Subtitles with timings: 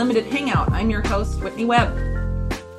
[0.00, 0.72] Unlimited Hangout.
[0.72, 1.94] I'm your host, Whitney Webb.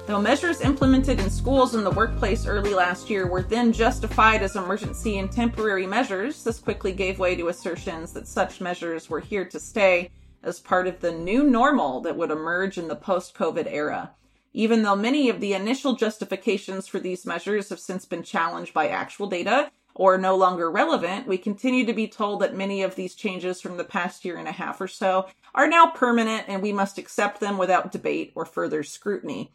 [0.08, 4.55] Though measures implemented in schools and the workplace early last year were then justified as
[4.55, 9.46] emergency and temporary measures, this quickly gave way to assertions that such measures were here
[9.46, 10.09] to stay
[10.42, 14.16] as part of the new normal that would emerge in the post COVID era.
[14.53, 18.88] Even though many of the initial justifications for these measures have since been challenged by
[18.88, 23.14] actual data, or no longer relevant, we continue to be told that many of these
[23.14, 26.72] changes from the past year and a half or so are now permanent and we
[26.72, 29.52] must accept them without debate or further scrutiny.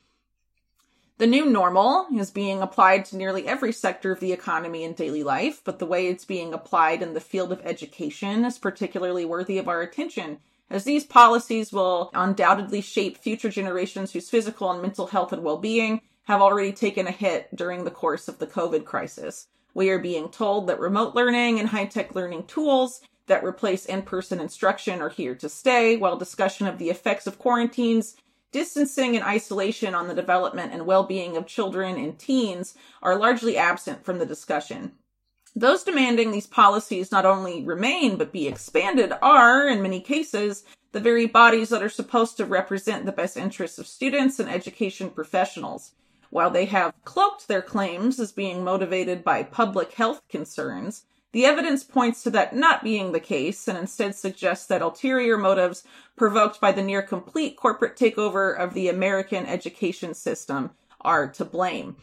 [1.18, 5.22] The new normal is being applied to nearly every sector of the economy and daily
[5.22, 9.56] life, but the way it's being applied in the field of education is particularly worthy
[9.56, 15.06] of our attention, as these policies will undoubtedly shape future generations whose physical and mental
[15.06, 18.84] health and well being have already taken a hit during the course of the COVID
[18.84, 19.46] crisis.
[19.72, 24.02] We are being told that remote learning and high tech learning tools that replace in
[24.02, 28.16] person instruction are here to stay, while discussion of the effects of quarantines,
[28.52, 33.56] distancing, and isolation on the development and well being of children and teens are largely
[33.56, 34.92] absent from the discussion.
[35.54, 41.00] Those demanding these policies not only remain but be expanded are, in many cases, the
[41.00, 45.92] very bodies that are supposed to represent the best interests of students and education professionals.
[46.30, 51.84] While they have cloaked their claims as being motivated by public health concerns, the evidence
[51.84, 55.84] points to that not being the case and instead suggests that ulterior motives
[56.16, 61.96] provoked by the near complete corporate takeover of the American education system are to blame.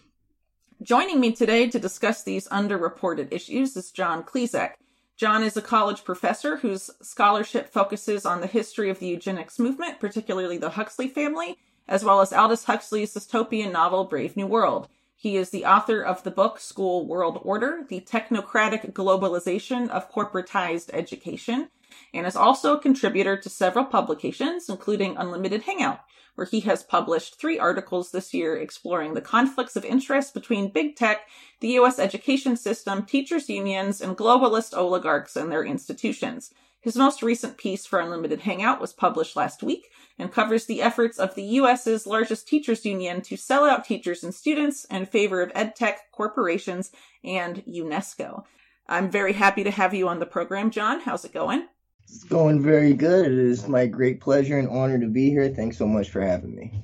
[0.82, 4.72] Joining me today to discuss these underreported issues is John Klyczek.
[5.16, 10.00] John is a college professor whose scholarship focuses on the history of the eugenics movement,
[10.00, 11.58] particularly the Huxley family,
[11.88, 14.90] as well as Aldous Huxley's dystopian novel Brave New World.
[15.24, 20.90] He is the author of the book School World Order, the technocratic globalization of corporatized
[20.92, 21.70] education,
[22.14, 26.02] and is also a contributor to several publications, including Unlimited Hangout,
[26.36, 30.98] where he has published three articles this year exploring the conflicts of interest between big
[30.98, 31.22] tech,
[31.62, 32.00] the U.S.
[32.00, 36.54] education system, teachers' unions, and globalist oligarchs and their institutions.
[36.84, 39.90] His most recent piece for Unlimited Hangout was published last week
[40.20, 44.36] and covers the efforts of the US's largest teachers union to sell out teachers and
[44.36, 46.92] students in favor of edtech corporations
[47.24, 48.44] and UNESCO.
[48.86, 51.00] I'm very happy to have you on the program, John.
[51.00, 51.70] How's it going?
[52.04, 53.28] It's going very good.
[53.28, 55.48] It is my great pleasure and honor to be here.
[55.48, 56.84] Thanks so much for having me.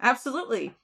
[0.00, 0.74] Absolutely.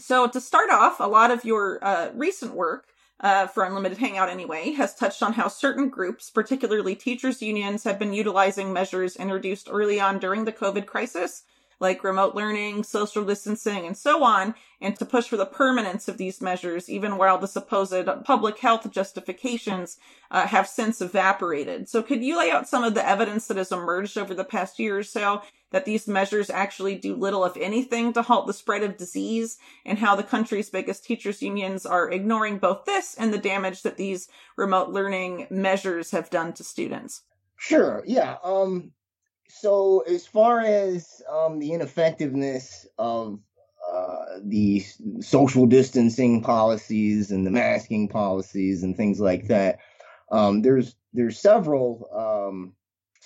[0.00, 2.88] So, to start off, a lot of your uh, recent work
[3.20, 7.98] uh, for Unlimited Hangout anyway, has touched on how certain groups, particularly teachers' unions, have
[7.98, 11.44] been utilizing measures introduced early on during the COVID crisis,
[11.80, 16.18] like remote learning, social distancing, and so on, and to push for the permanence of
[16.18, 19.98] these measures, even while the supposed public health justifications
[20.30, 21.88] uh, have since evaporated.
[21.88, 24.78] So, could you lay out some of the evidence that has emerged over the past
[24.78, 25.42] year or so
[25.76, 29.98] that these measures actually do little, if anything, to halt the spread of disease, and
[29.98, 34.26] how the country's biggest teachers' unions are ignoring both this and the damage that these
[34.56, 37.24] remote learning measures have done to students?
[37.58, 38.02] Sure.
[38.06, 38.36] Yeah.
[38.42, 38.92] Um,
[39.50, 43.38] so, as far as um, the ineffectiveness of
[43.86, 44.82] uh, the
[45.20, 49.80] social distancing policies and the masking policies and things like that,
[50.32, 52.72] um, there's there's several um,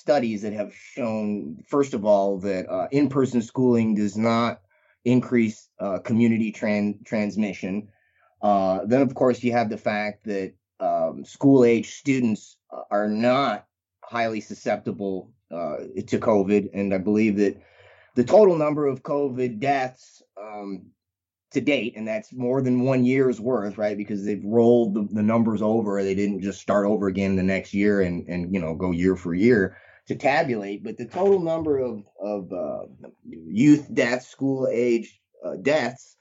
[0.00, 4.62] studies that have shown, first of all, that uh, in-person schooling does not
[5.04, 7.88] increase uh, community tran- transmission.
[8.42, 13.66] Uh, then, of course, you have the fact that um, school-age students uh, are not
[14.02, 17.60] highly susceptible uh, to COVID, and I believe that
[18.14, 20.86] the total number of COVID deaths um,
[21.52, 23.96] to date, and that's more than one year's worth, right?
[23.96, 26.02] Because they've rolled the, the, numbers over.
[26.02, 29.16] They didn't just start over again the next year and and you know go year
[29.16, 29.76] for year
[30.10, 32.82] to tabulate, but the total number of of uh,
[33.24, 36.16] youth deaths, school age uh, deaths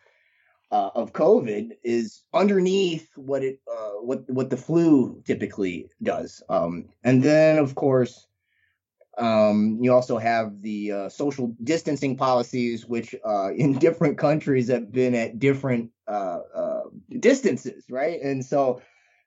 [0.71, 6.44] uh, of COVID is underneath what it uh, what what the flu typically does.
[6.50, 8.27] Um, and then, of course,
[9.18, 14.91] um, you also have the uh, social distancing policies, which uh, in different countries have
[14.91, 15.89] been at different
[17.19, 18.21] distances, right?
[18.21, 18.81] And so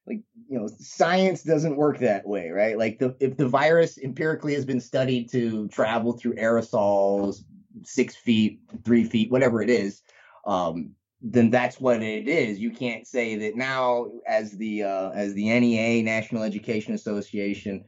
[0.06, 2.76] like you know science doesn't work that way right?
[2.78, 7.44] Like the if the virus empirically has been studied to travel through aerosols
[7.84, 10.02] six feet three feet whatever it is
[10.46, 10.90] um
[11.24, 12.58] then that's what it is.
[12.58, 17.84] You can't say that now as the uh as the nea national education association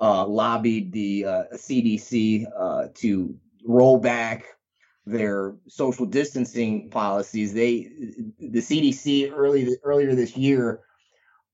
[0.00, 4.44] uh lobbied the uh cdc uh to roll back
[5.06, 7.88] their social distancing policies they
[8.40, 10.80] the cdc early earlier this year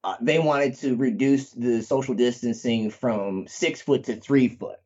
[0.04, 4.78] uh, they wanted to reduce the social distancing from six foot to three foot.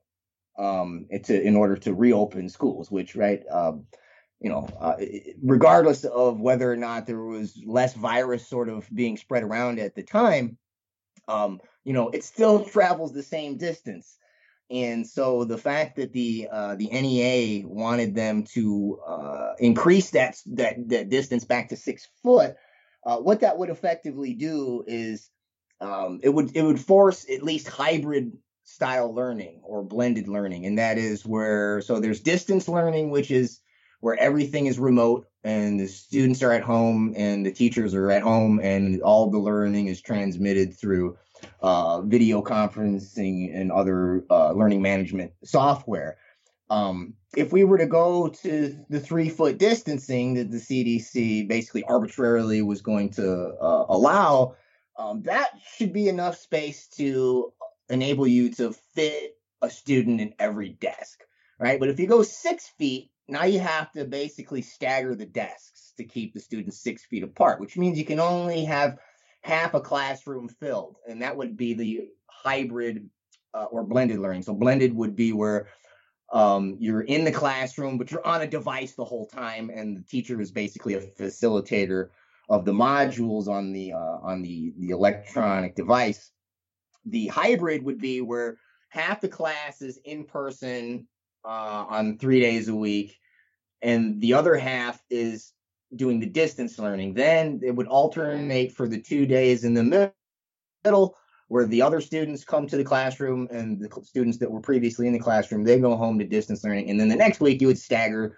[0.59, 3.87] um, to, in order to reopen schools, which, right, um,
[4.41, 4.97] you know, uh,
[5.43, 9.95] regardless of whether or not there was less virus sort of being spread around at
[9.95, 10.59] the time,
[11.29, 14.17] um, you know, it still travels the same distance.
[14.71, 20.37] And so the fact that the uh, the NEA wanted them to uh, increase that,
[20.47, 22.57] that that distance back to six foot,
[23.06, 25.31] uh, what that would effectively do is
[25.81, 30.79] um, it would it would force at least hybrid style learning or blended learning, and
[30.79, 33.61] that is where so there's distance learning, which is
[34.00, 38.23] where everything is remote and the students are at home and the teachers are at
[38.23, 41.17] home and all the learning is transmitted through
[41.62, 46.19] uh, video conferencing and other uh, learning management software.
[46.69, 51.85] Um, if we were to go to the three foot distancing that the CDC basically
[51.85, 54.57] arbitrarily was going to uh, allow,
[54.99, 57.53] um, that should be enough space to
[57.89, 61.23] enable you to fit a student in every desk,
[61.59, 61.79] right?
[61.79, 66.05] But if you go six feet, now you have to basically stagger the desks to
[66.05, 68.99] keep the students six feet apart, which means you can only have
[69.43, 73.09] half a classroom filled, and that would be the hybrid
[73.55, 74.43] uh, or blended learning.
[74.43, 75.69] So blended would be where
[76.32, 80.02] um, you're in the classroom, but you're on a device the whole time, and the
[80.02, 82.08] teacher is basically a facilitator
[82.49, 86.31] of the modules on the uh, on the the electronic device.
[87.05, 88.58] The hybrid would be where
[88.88, 91.06] half the class is in person
[91.44, 93.17] uh, on three days a week,
[93.82, 95.52] and the other half is
[95.94, 97.14] doing the distance learning.
[97.14, 100.12] Then it would alternate for the two days in the
[100.84, 101.17] middle
[101.49, 105.13] where the other students come to the classroom and the students that were previously in
[105.13, 106.91] the classroom they go home to distance learning.
[106.91, 108.37] And then the next week you would stagger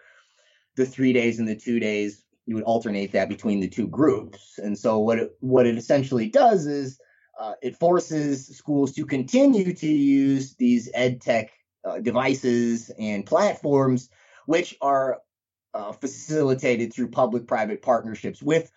[0.76, 2.24] the three days and the two days.
[2.46, 4.58] You would alternate that between the two groups.
[4.58, 6.98] And so what it what it essentially does is
[7.38, 11.50] uh, it forces schools to continue to use these ed tech
[11.84, 14.10] uh, devices and platforms,
[14.46, 15.20] which are
[15.74, 18.72] uh, facilitated through public-private partnerships with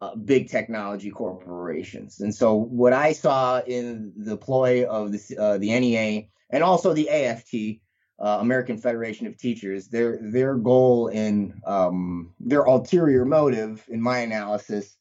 [0.00, 2.20] uh, big technology corporations.
[2.20, 6.92] And so, what I saw in the ploy of the, uh, the NEA and also
[6.92, 7.80] the AFT,
[8.18, 14.18] uh, American Federation of Teachers, their their goal in um, their ulterior motive, in my
[14.18, 14.96] analysis,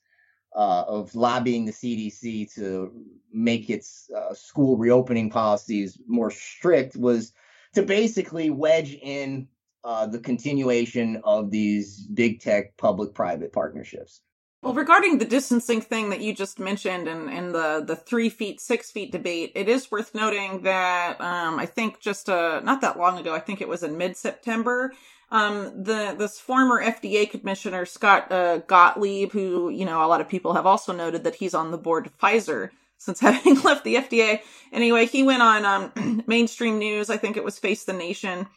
[0.55, 2.91] uh, of lobbying the CDC to
[3.31, 7.33] make its uh, school reopening policies more strict was
[7.73, 9.47] to basically wedge in
[9.83, 14.21] uh, the continuation of these big tech public private partnerships.
[14.65, 18.59] Well, regarding the distancing thing that you just mentioned and, and the, the three feet,
[18.59, 22.97] six feet debate, it is worth noting that um, I think just uh, not that
[22.97, 24.91] long ago, I think it was in mid September,
[25.29, 30.27] um, the this former FDA commissioner Scott uh, Gottlieb, who you know a lot of
[30.27, 33.97] people have also noted that he's on the board of Pfizer since having left the
[33.97, 34.41] FDA.
[34.73, 37.11] Anyway, he went on um, mainstream news.
[37.11, 38.47] I think it was Face the Nation,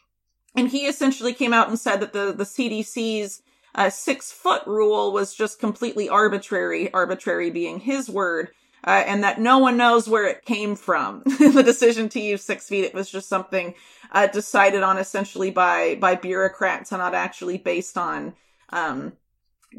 [0.55, 3.43] and he essentially came out and said that the the CDC's
[3.75, 6.91] uh, six foot rule was just completely arbitrary.
[6.93, 8.49] Arbitrary being his word.
[8.83, 11.21] Uh, and that no one knows where it came from.
[11.25, 13.73] the decision to use six feet, it was just something
[14.11, 18.33] uh, decided on essentially by by bureaucrats and not actually based on
[18.69, 19.13] um,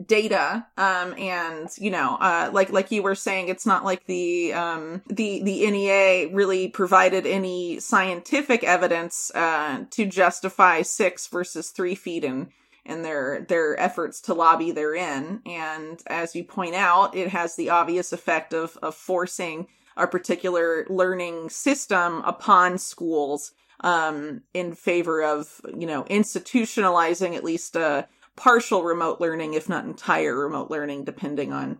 [0.06, 4.52] data um and you know uh like like you were saying it's not like the
[4.52, 11.96] um the the NEA really provided any scientific evidence uh to justify 6 versus 3
[11.96, 12.50] feet in
[12.84, 17.70] in their their efforts to lobby therein and as you point out it has the
[17.70, 25.60] obvious effect of of forcing a particular learning system upon schools um in favor of
[25.76, 28.06] you know institutionalizing at least a
[28.40, 31.78] partial remote learning, if not entire remote learning, depending on,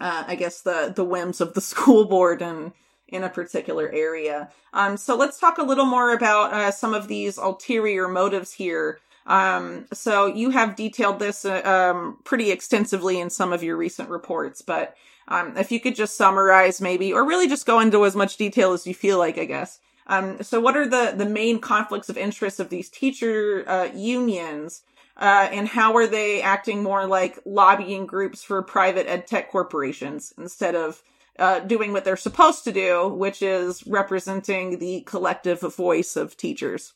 [0.00, 2.72] uh, I guess the the whims of the school board and
[3.08, 4.50] in a particular area.
[4.72, 8.98] Um, so let's talk a little more about uh, some of these ulterior motives here.
[9.26, 14.08] Um, so you have detailed this uh, um, pretty extensively in some of your recent
[14.08, 14.96] reports, but
[15.28, 18.72] um, if you could just summarize maybe, or really just go into as much detail
[18.72, 19.80] as you feel like, I guess.
[20.06, 24.82] Um, so what are the, the main conflicts of interest of these teacher uh, unions
[25.16, 30.32] uh, and how are they acting more like lobbying groups for private ed tech corporations
[30.38, 31.02] instead of
[31.38, 36.92] uh, doing what they're supposed to do, which is representing the collective voice of teachers?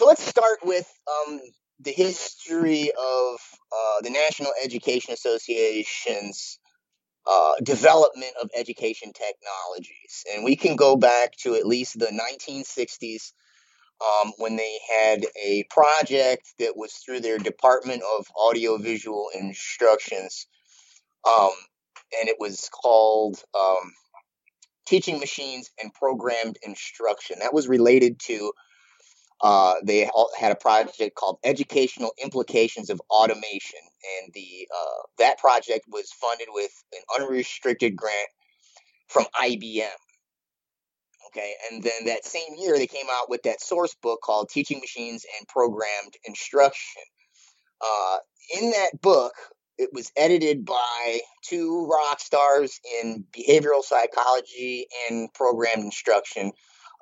[0.00, 0.90] So let's start with
[1.28, 1.40] um,
[1.78, 3.38] the history of
[3.70, 6.58] uh, the National Education Association's
[7.30, 10.24] uh, development of education technologies.
[10.32, 13.32] And we can go back to at least the 1960s
[14.00, 20.46] um, when they had a project that was through their Department of Audiovisual Instructions,
[21.28, 21.50] um,
[22.18, 23.92] and it was called um,
[24.86, 27.40] teaching machines and programmed instruction.
[27.40, 28.52] That was related to
[29.42, 33.80] uh, they had a project called Educational Implications of Automation,
[34.22, 38.28] and the uh, that project was funded with an unrestricted grant
[39.08, 39.88] from IBM.
[41.28, 44.80] Okay, and then that same year they came out with that source book called Teaching
[44.80, 47.02] Machines and Programmed Instruction.
[47.80, 48.18] Uh,
[48.60, 49.32] in that book,
[49.78, 56.52] it was edited by two rock stars in behavioral psychology and programmed instruction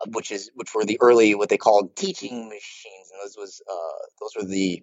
[0.07, 4.07] which is which were the early what they called teaching machines, and those was uh,
[4.21, 4.83] those were the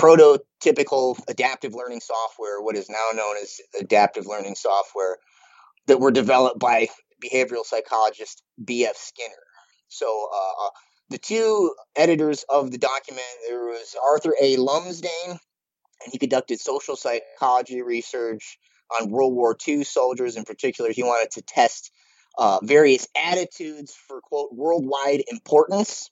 [0.00, 5.18] prototypical adaptive learning software, what is now known as adaptive learning software,
[5.86, 6.88] that were developed by
[7.22, 8.96] behavioral psychologist B.F.
[8.96, 9.34] Skinner.
[9.88, 10.70] So uh, uh,
[11.10, 14.56] the two editors of the document there was Arthur A.
[14.56, 18.58] Lumsdaine, and he conducted social psychology research
[19.00, 20.36] on World War II soldiers.
[20.36, 21.90] In particular, he wanted to test
[22.38, 26.10] uh, various attitudes for quote worldwide importance.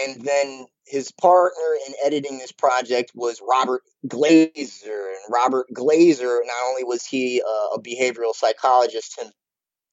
[0.00, 5.08] And then his partner in editing this project was Robert Glaser.
[5.08, 9.20] And Robert Glaser, not only was he uh, a behavioral psychologist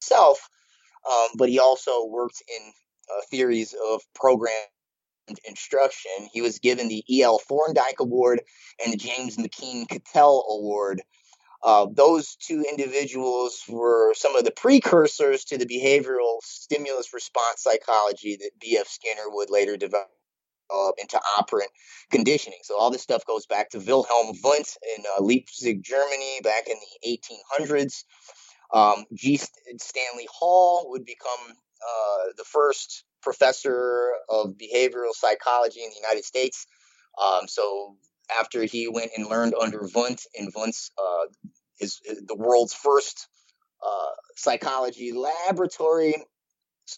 [0.02, 0.50] himself,
[1.10, 2.72] um, but he also worked in
[3.10, 4.54] uh, theories of program
[5.46, 6.12] instruction.
[6.32, 7.40] He was given the E.L.
[7.40, 8.42] Thorndike Award
[8.84, 11.02] and the James McKeen Cattell Award
[11.64, 18.38] uh, those two individuals were some of the precursors to the behavioral stimulus response psychology
[18.38, 18.88] that B.F.
[18.88, 20.08] Skinner would later develop
[20.98, 21.70] into operant
[22.12, 22.60] conditioning.
[22.64, 26.78] So all this stuff goes back to Wilhelm Wundt in uh, Leipzig, Germany, back in
[27.04, 27.20] the
[27.60, 28.04] 1800s.
[28.74, 29.38] Um, G.
[29.38, 36.66] Stanley Hall would become uh, the first professor of behavioral psychology in the United States.
[37.22, 37.98] Um, so
[38.40, 41.28] after he went and learned under Wundt and Wundt's uh,
[41.80, 43.28] his, the world's first
[43.86, 46.16] uh, psychology laboratory.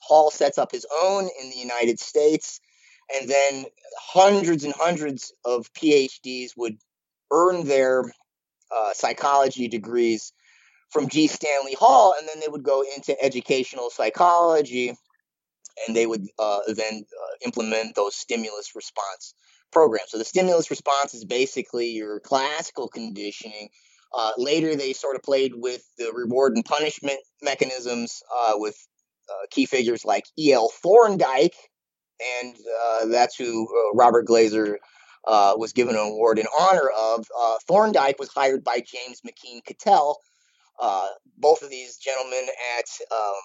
[0.02, 2.60] Hall sets up his own in the United States,
[3.14, 3.66] and then
[3.98, 6.78] hundreds and hundreds of PhDs would
[7.32, 8.06] earn their
[8.76, 10.34] uh, psychology degrees
[10.90, 11.28] from G.
[11.28, 14.90] Stanley Hall, and then they would go into educational psychology,
[15.88, 19.34] and they would uh, then uh, implement those stimulus response
[19.74, 20.06] program.
[20.08, 23.70] So the stimulus response is basically your classical conditioning.
[24.14, 28.78] Uh, later, they sort of played with the reward and punishment mechanisms uh, with
[29.30, 30.70] uh, key figures like E.L.
[30.70, 31.56] Thorndike,
[32.42, 34.80] and uh, that's who uh, Robert Glaser
[35.26, 37.26] uh, was given an award in honor of.
[37.68, 40.20] Thorndike was hired by James McKeen Cattell.
[41.38, 42.46] both of these gentlemen
[42.78, 43.42] at um,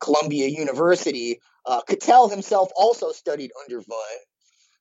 [0.00, 1.40] Columbia University.
[1.88, 3.82] Cattell himself also studied under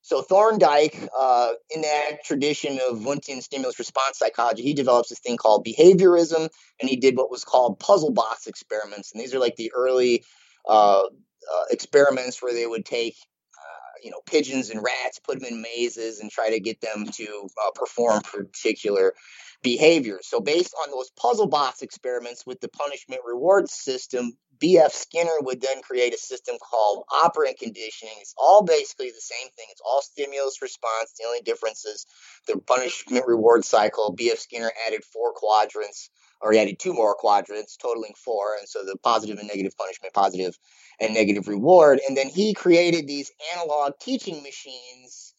[0.06, 5.36] so Thorndike, uh, in that tradition of Wundtian stimulus response psychology, he develops this thing
[5.36, 6.48] called behaviorism,
[6.80, 9.12] and he did what was called puzzle box experiments.
[9.12, 10.24] And these are like the early
[10.70, 13.16] uh, uh, experiments where they would take,
[13.58, 17.08] uh, you know, pigeons and rats, put them in mazes, and try to get them
[17.14, 19.16] to uh, perform particular
[19.64, 20.28] behaviors.
[20.28, 24.94] So based on those puzzle box experiments with the punishment reward system, B.F.
[24.94, 28.16] Skinner would then create a system called operant conditioning.
[28.20, 29.66] It's all basically the same thing.
[29.72, 31.14] It's all stimulus response.
[31.18, 32.06] The only difference is
[32.48, 34.14] the punishment reward cycle.
[34.14, 34.38] B.F.
[34.38, 36.10] Skinner added four quadrants,
[36.42, 38.56] or he added two more quadrants, totaling four.
[38.58, 40.58] And so the positive and negative punishment, positive
[41.00, 42.00] and negative reward.
[42.08, 45.34] And then he created these analog teaching machines.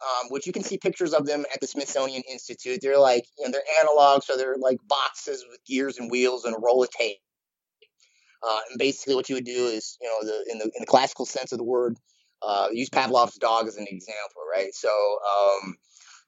[0.00, 2.78] Um, which you can see pictures of them at the Smithsonian Institute.
[2.80, 6.54] They're like, you know, they're analog, so they're like boxes with gears and wheels and
[6.54, 7.18] a roll of tape
[8.42, 10.86] uh, and basically, what you would do is, you know, the in the in the
[10.86, 11.96] classical sense of the word,
[12.42, 14.72] uh, use Pavlov's dog as an example, right?
[14.74, 15.76] So um,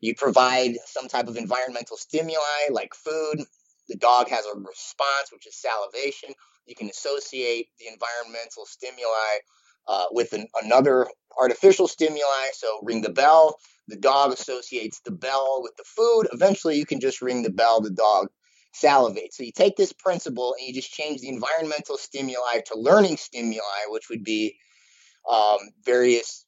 [0.00, 3.44] you provide some type of environmental stimuli like food.
[3.88, 6.30] The dog has a response, which is salivation.
[6.66, 9.38] You can associate the environmental stimuli
[9.86, 12.48] uh, with an, another artificial stimuli.
[12.54, 13.56] So ring the bell.
[13.88, 16.28] The dog associates the bell with the food.
[16.32, 17.80] Eventually, you can just ring the bell.
[17.80, 18.28] The dog
[18.72, 19.34] salivate.
[19.34, 23.60] So you take this principle and you just change the environmental stimuli to learning stimuli,
[23.88, 24.56] which would be
[25.30, 26.46] um, various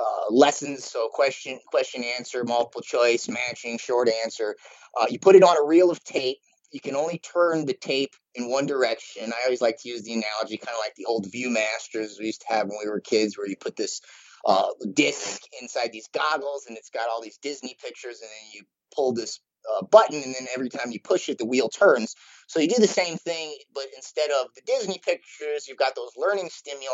[0.00, 0.84] uh, lessons.
[0.84, 4.56] So question, question, answer, multiple choice, matching, short answer.
[4.98, 6.38] Uh, you put it on a reel of tape.
[6.72, 9.32] You can only turn the tape in one direction.
[9.32, 12.40] I always like to use the analogy, kind of like the old ViewMasters we used
[12.40, 14.00] to have when we were kids, where you put this
[14.44, 18.62] uh, disc inside these goggles, and it's got all these Disney pictures, and then you
[18.94, 19.40] pull this
[19.72, 22.14] uh, button, and then every time you push it, the wheel turns.
[22.46, 26.10] So you do the same thing, but instead of the Disney pictures, you've got those
[26.16, 26.86] learning stimuli.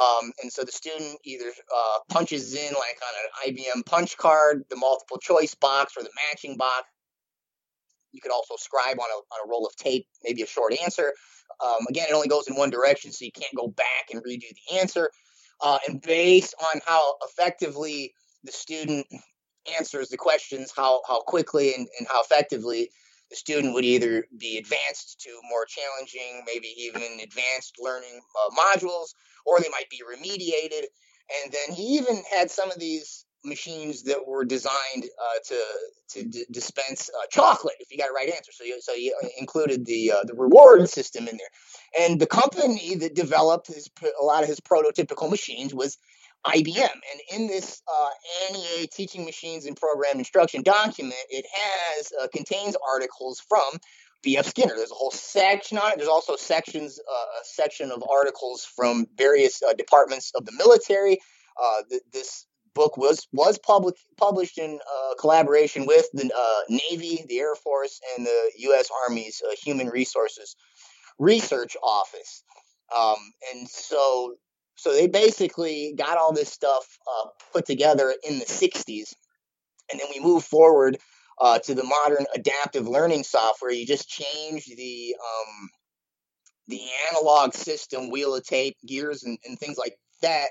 [0.00, 4.64] Um, and so the student either uh, punches in, like on an IBM punch card,
[4.70, 6.84] the multiple choice box or the matching box,
[8.12, 11.12] You could also scribe on a, on a roll of tape, maybe a short answer.
[11.64, 14.42] Um, again, it only goes in one direction, so you can't go back and redo
[14.68, 15.10] the answer.
[15.60, 18.14] Uh, and based on how effectively
[18.44, 19.06] the student
[19.76, 22.90] answers the questions, how, how quickly and, and how effectively
[23.30, 29.14] the student would either be advanced to more challenging, maybe even advanced learning uh, modules,
[29.44, 30.84] or they might be remediated.
[31.44, 35.64] And then he even had some of these machines that were designed uh, to
[36.10, 38.50] to d- dispense uh, chocolate if you got a right answer.
[38.52, 42.96] So you, so you included the uh, the reward system in there, and the company
[42.96, 45.98] that developed his a lot of his prototypical machines was
[46.46, 46.90] IBM.
[46.92, 48.08] And in this uh,
[48.52, 53.62] NEA teaching machines and program instruction document, it has uh, contains articles from
[54.22, 54.46] B.F.
[54.46, 54.74] Skinner.
[54.76, 55.96] There's a whole section on it.
[55.96, 61.18] There's also sections, uh, a section of articles from various uh, departments of the military.
[61.60, 66.30] Uh, th- this book was was public, published in uh, collaboration with the
[66.68, 68.88] Navy, the Air Force, and the U.S.
[69.04, 70.56] Army's Human Resources
[71.18, 72.44] Research Office.
[72.96, 73.16] Um,
[73.52, 74.36] and so
[74.78, 79.12] so they basically got all this stuff uh, put together in the 60s.
[79.90, 80.98] And then we move forward
[81.40, 83.72] uh, to the modern adaptive learning software.
[83.72, 85.70] You just change the um,
[86.68, 86.80] the
[87.10, 90.48] analog system, wheel of tape, gears, and, and, things like that,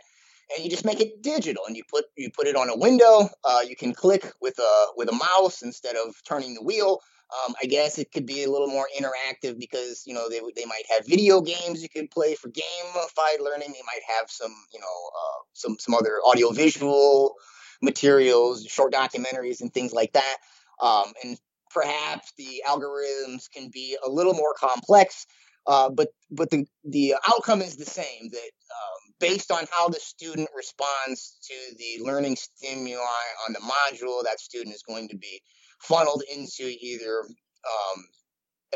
[0.56, 1.64] and you just make it digital.
[1.68, 3.30] And you put you put it on a window.
[3.46, 7.00] Uh, you can click with a with a mouse instead of turning the wheel.
[7.30, 10.66] Um, I guess it could be a little more interactive because you know they they
[10.66, 13.74] might have video games you can play for gamified learning.
[13.74, 17.36] They might have some you know uh, some some other audio visual
[17.82, 20.38] materials, short documentaries, and things like that.
[20.82, 21.38] Um, and
[21.70, 25.26] perhaps the algorithms can be a little more complex,
[25.66, 28.30] uh, but but the the outcome is the same.
[28.32, 34.24] That um, based on how the student responds to the learning stimuli on the module,
[34.24, 35.42] that student is going to be
[35.80, 38.06] funneled into either um,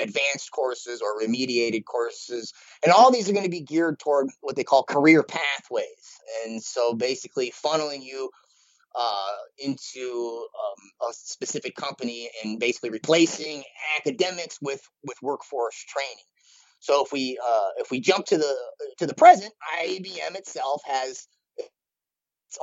[0.01, 2.53] advanced courses or remediated courses.
[2.83, 6.19] And all these are going to be geared toward what they call career pathways.
[6.45, 8.29] And so basically funneling you
[8.95, 13.63] uh, into um, a specific company and basically replacing
[13.97, 16.23] academics with, with workforce training.
[16.81, 18.55] So if we uh, if we jump to the
[18.97, 21.27] to the present, IBM itself has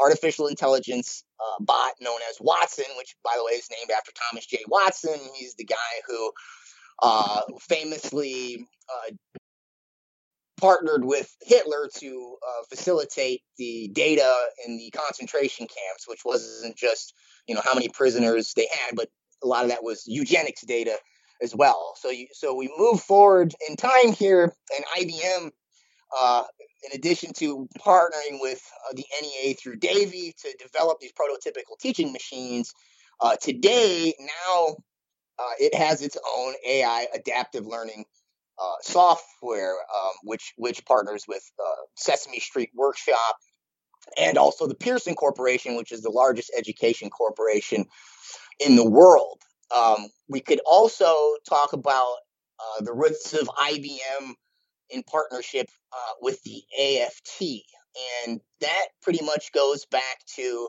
[0.00, 4.46] artificial intelligence uh, bot known as Watson, which, by the way, is named after Thomas
[4.46, 4.58] J.
[4.68, 5.18] Watson.
[5.34, 6.32] He's the guy who
[7.02, 9.14] uh, famously uh,
[10.60, 14.34] partnered with Hitler to uh, facilitate the data
[14.66, 17.14] in the concentration camps, which wasn't just
[17.46, 19.08] you know how many prisoners they had, but
[19.42, 20.96] a lot of that was eugenics data
[21.40, 21.94] as well.
[21.96, 25.50] So you, so we move forward in time here, and IBM
[26.18, 26.44] uh,
[26.82, 32.12] in addition to partnering with uh, the NEA through DAVI to develop these prototypical teaching
[32.12, 32.72] machines,
[33.20, 34.76] uh, today now
[35.38, 38.04] uh, it has its own AI adaptive learning
[38.60, 43.36] uh, software, um, which which partners with uh, Sesame Street Workshop
[44.16, 47.86] and also the Pearson Corporation, which is the largest education corporation
[48.64, 49.40] in the world.
[49.74, 52.16] Um, we could also talk about
[52.80, 54.34] the roots of IBM
[54.90, 57.42] in partnership uh, with the AFT.
[58.26, 60.68] And that pretty much goes back to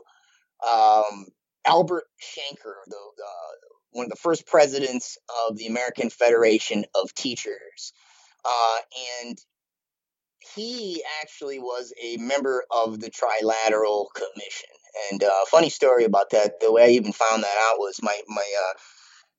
[0.68, 1.26] um,
[1.66, 2.96] Albert Shanker, the,
[3.92, 7.92] one of the first presidents of the American Federation of Teachers.
[8.44, 8.78] Uh,
[9.22, 9.38] and
[10.54, 14.70] he actually was a member of the Trilateral Commission.
[15.10, 16.60] And uh, funny story about that.
[16.60, 18.72] The way I even found that out was my my uh,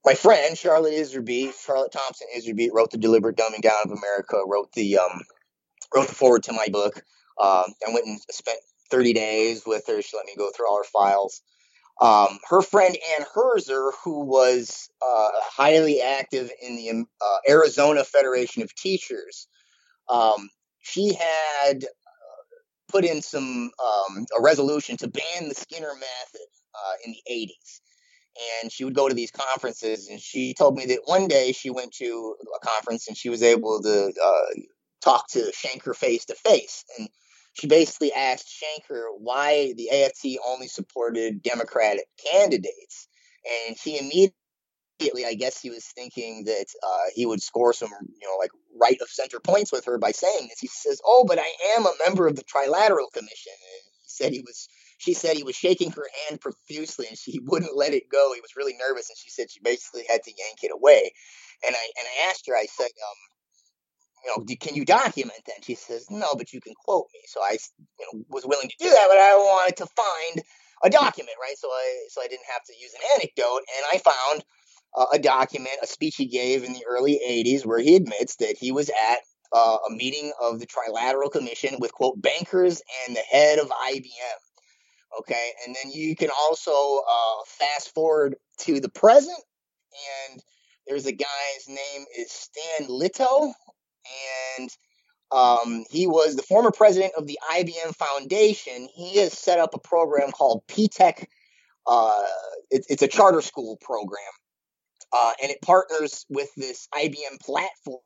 [0.05, 4.71] my friend Charlotte Iserbyt, Charlotte Thompson Iserbyt, wrote the Deliberate Dumbing Down of America, wrote
[4.73, 5.21] the um,
[5.93, 7.03] wrote the forward to my book.
[7.39, 8.59] Um, I went and spent
[8.89, 10.01] 30 days with her.
[10.01, 11.41] She let me go through all her files.
[12.01, 18.63] Um, her friend Ann Herzer, who was uh, highly active in the uh, Arizona Federation
[18.63, 19.47] of Teachers,
[20.09, 22.41] um, she had uh,
[22.89, 27.81] put in some um, a resolution to ban the Skinner method uh, in the 80s
[28.61, 31.69] and she would go to these conferences and she told me that one day she
[31.69, 34.61] went to a conference and she was able to uh,
[35.01, 36.85] talk to Shanker face to face.
[36.97, 37.09] And
[37.53, 43.07] she basically asked Shanker why the AFT only supported Democratic candidates.
[43.67, 44.33] And he immediately
[45.25, 49.01] I guess he was thinking that uh, he would score some you know like right
[49.01, 50.59] of center points with her by saying this.
[50.59, 53.53] He says oh but I am a member of the Trilateral Commission.
[53.53, 54.69] And he said he was
[55.01, 58.33] she said he was shaking her hand profusely and she wouldn't let it go.
[58.33, 61.11] He was really nervous and she said she basically had to yank it away.
[61.65, 63.19] And I and I asked her, I said, um,
[64.23, 65.65] you know, can you document that?
[65.65, 67.21] She says, no, but you can quote me.
[67.27, 67.57] So I,
[67.99, 70.45] you know, was willing to do that, but I wanted to find
[70.83, 71.57] a document, right?
[71.57, 74.43] So I so I didn't have to use an anecdote, and I found
[74.95, 78.57] uh, a document, a speech he gave in the early 80s, where he admits that
[78.59, 79.19] he was at
[79.53, 84.50] uh, a meeting of the Trilateral Commission with, quote, bankers and the head of IBM.
[85.19, 89.37] Okay, and then you can also uh, fast forward to the present,
[90.29, 90.41] and
[90.87, 93.51] there's a guy's name is Stan Litow,
[94.57, 94.69] and
[95.31, 98.87] um, he was the former president of the IBM Foundation.
[98.93, 101.25] He has set up a program called PTech.
[101.87, 102.23] Uh,
[102.69, 104.21] it, it's a charter school program,
[105.13, 107.99] uh, and it partners with this IBM platform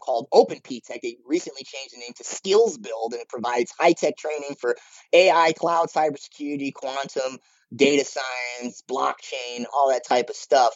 [0.00, 1.00] called Open PTech.
[1.02, 4.76] They recently changed the name to Skills Build, and it provides high tech training for
[5.12, 7.38] AI, cloud, cybersecurity, quantum,
[7.74, 10.74] data science, blockchain, all that type of stuff.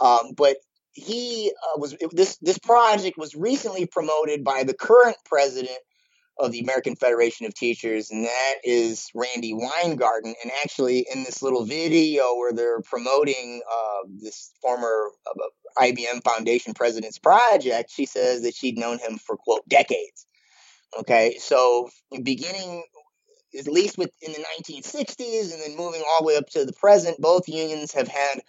[0.00, 0.56] Um, but
[0.92, 5.78] he uh, was this this project was recently promoted by the current president
[6.38, 10.34] of the American Federation of Teachers, and that is Randi Weingarten.
[10.42, 16.74] And actually, in this little video where they're promoting uh, this former uh, IBM Foundation
[16.74, 20.26] president's project, she says that she'd known him for quote decades.
[20.98, 21.88] Okay, so
[22.22, 22.84] beginning
[23.58, 27.20] at least within the 1960s and then moving all the way up to the present,
[27.20, 28.40] both unions have had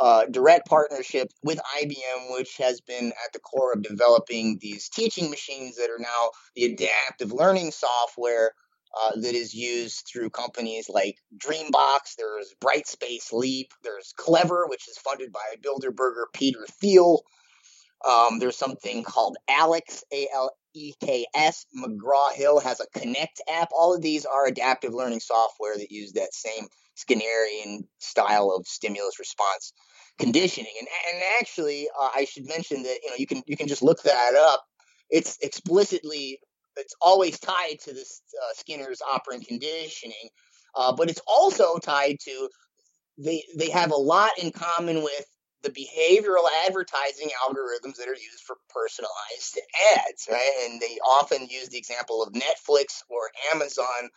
[0.00, 5.30] uh, direct partnership with IBM, which has been at the core of developing these teaching
[5.30, 8.52] machines that are now the adaptive learning software
[9.00, 12.16] uh, that is used through companies like Dreambox.
[12.16, 13.72] There's Brightspace Leap.
[13.82, 17.22] There's Clever, which is funded by Bilderberger Peter Thiel.
[18.06, 21.66] Um, there's something called Alex, A L E K S.
[21.76, 23.68] McGraw Hill has a Connect app.
[23.72, 29.18] All of these are adaptive learning software that use that same Skinnerian style of stimulus
[29.18, 29.72] response
[30.18, 30.72] conditioning.
[30.78, 33.82] And, and actually, uh, I should mention that you know you can you can just
[33.82, 34.64] look that up.
[35.10, 36.40] It's explicitly
[36.76, 40.28] it's always tied to this uh, Skinner's operant conditioning,
[40.74, 42.48] uh, but it's also tied to
[43.18, 45.24] they they have a lot in common with
[45.62, 49.58] the behavioral advertising algorithms that are used for personalized
[49.96, 50.52] ads, right?
[50.64, 54.10] And they often use the example of Netflix or Amazon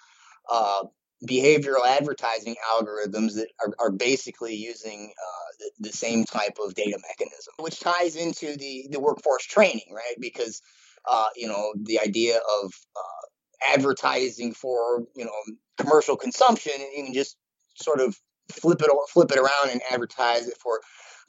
[0.52, 0.84] uh,
[1.26, 7.00] behavioral advertising algorithms that are, are basically using uh, the, the, same type of data
[7.08, 10.16] mechanism, which ties into the, the workforce training, right?
[10.20, 10.62] Because,
[11.10, 17.06] uh, you know, the idea of uh, advertising for, you know, commercial consumption, and you
[17.06, 17.36] can just
[17.76, 18.16] sort of
[18.52, 20.82] flip it flip it around and advertise it for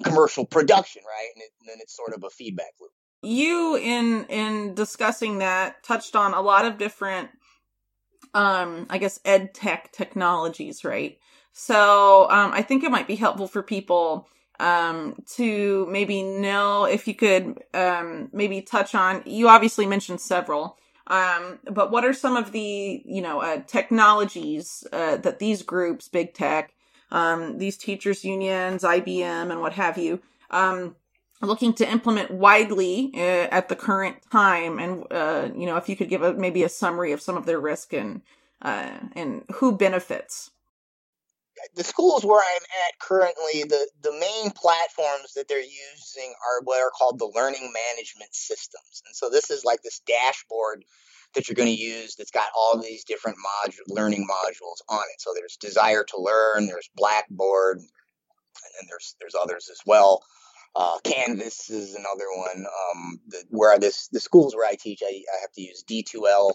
[0.05, 1.29] commercial production, right?
[1.35, 2.91] And, it, and then it's sort of a feedback loop.
[3.23, 7.31] You in in discussing that touched on a lot of different
[8.35, 11.19] um, I guess ed tech technologies, right?
[11.53, 14.29] So, um, I think it might be helpful for people,
[14.61, 20.77] um, to maybe know if you could, um, maybe touch on, you obviously mentioned several,
[21.09, 26.09] um, but what are some of the, you know, uh, technologies, uh, that these groups,
[26.09, 26.73] big tech,
[27.11, 30.95] um, these teachers unions, IBM and what have you, um,
[31.47, 35.97] looking to implement widely uh, at the current time and uh, you know if you
[35.97, 38.23] could give a maybe a summary of some of their risk and
[38.63, 40.51] uh, and who benefits.
[41.75, 46.81] The schools where i'm at currently the the main platforms that they're using are what
[46.81, 49.03] are called the learning management systems.
[49.07, 50.85] And so this is like this dashboard
[51.35, 55.21] that you're going to use that's got all these different module learning modules on it.
[55.21, 57.87] So there's desire to learn there's blackboard and
[58.81, 60.23] then there's there's others as well
[60.77, 62.67] uh, Canvas is another one.
[62.67, 66.53] Um, the, where this the schools where I teach, I, I have to use D2L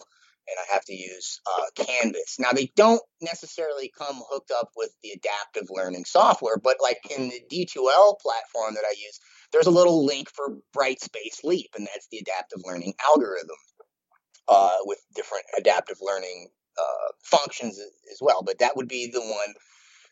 [0.47, 2.37] and I have to use uh, Canvas.
[2.39, 7.29] Now they don't necessarily come hooked up with the adaptive learning software, but like in
[7.29, 9.19] the D2L platform that I use,
[9.51, 13.55] there's a little link for Brightspace Leap, and that's the adaptive learning algorithm
[14.47, 18.43] uh, with different adaptive learning uh, functions as well.
[18.43, 19.53] But that would be the one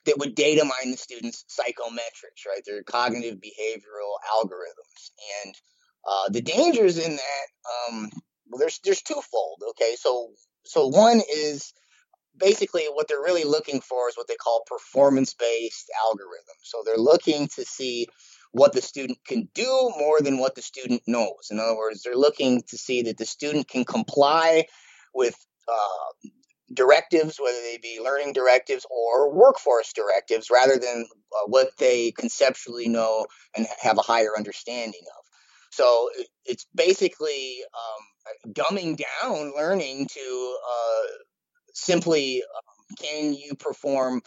[0.05, 2.61] that would data mine the students' psychometrics, right?
[2.65, 5.11] Their cognitive behavioral algorithms.
[5.43, 5.55] And
[6.07, 8.09] uh, the dangers in that, um,
[8.47, 9.61] well, there's there's twofold.
[9.71, 10.31] Okay, so
[10.65, 11.73] so one is
[12.37, 16.63] basically what they're really looking for is what they call performance-based algorithms.
[16.63, 18.07] So they're looking to see
[18.51, 21.49] what the student can do more than what the student knows.
[21.51, 24.65] In other words, they're looking to see that the student can comply
[25.13, 25.35] with
[25.67, 26.29] uh,
[26.73, 32.87] directives, whether they be learning directives or workforce directives, rather than uh, what they conceptually
[32.87, 35.25] know and have a higher understanding of.
[35.71, 36.09] So
[36.45, 41.07] it's basically um, dumbing down learning to uh,
[41.73, 44.21] simply um, can you perform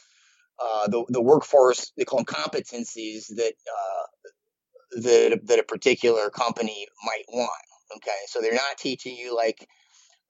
[0.58, 6.86] uh, the, the workforce, they call them competencies that, uh, that, that a particular company
[7.04, 7.50] might want.
[7.96, 9.68] Okay, so they're not teaching you like,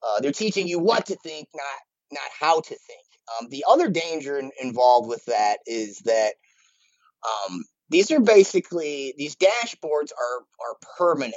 [0.03, 1.79] uh, they're teaching you what to think, not
[2.11, 3.05] not how to think.
[3.39, 6.33] Um, the other danger in, involved with that is that
[7.23, 11.35] um, these are basically these dashboards are are permanent,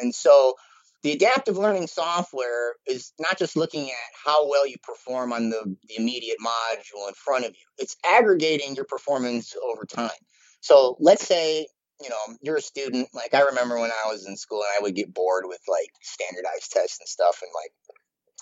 [0.00, 0.54] and so
[1.02, 5.76] the adaptive learning software is not just looking at how well you perform on the,
[5.88, 7.66] the immediate module in front of you.
[7.78, 10.10] It's aggregating your performance over time.
[10.60, 11.68] So let's say
[12.02, 13.08] you know you're a student.
[13.14, 15.90] Like i remember when i was in school and i would get bored with like
[16.02, 17.72] standardized tests and stuff and like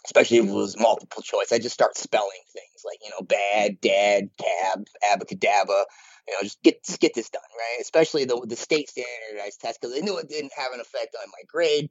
[0.04, 3.80] especially if it was multiple choice i just start spelling things like you know bad
[3.80, 5.84] dad cab abacadabra
[6.26, 7.80] you know, just get just get this done, right?
[7.80, 11.28] Especially the the state standardized test because they knew it didn't have an effect on
[11.28, 11.90] my grade.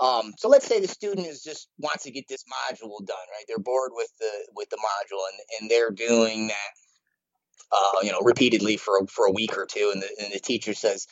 [0.00, 3.44] Um, so let's say the student is just wants to get this module done, right?
[3.46, 6.72] They're bored with the with the module and and they're doing that,
[7.72, 10.72] uh, you know, repeatedly for for a week or two, and the and the teacher
[10.72, 11.06] says,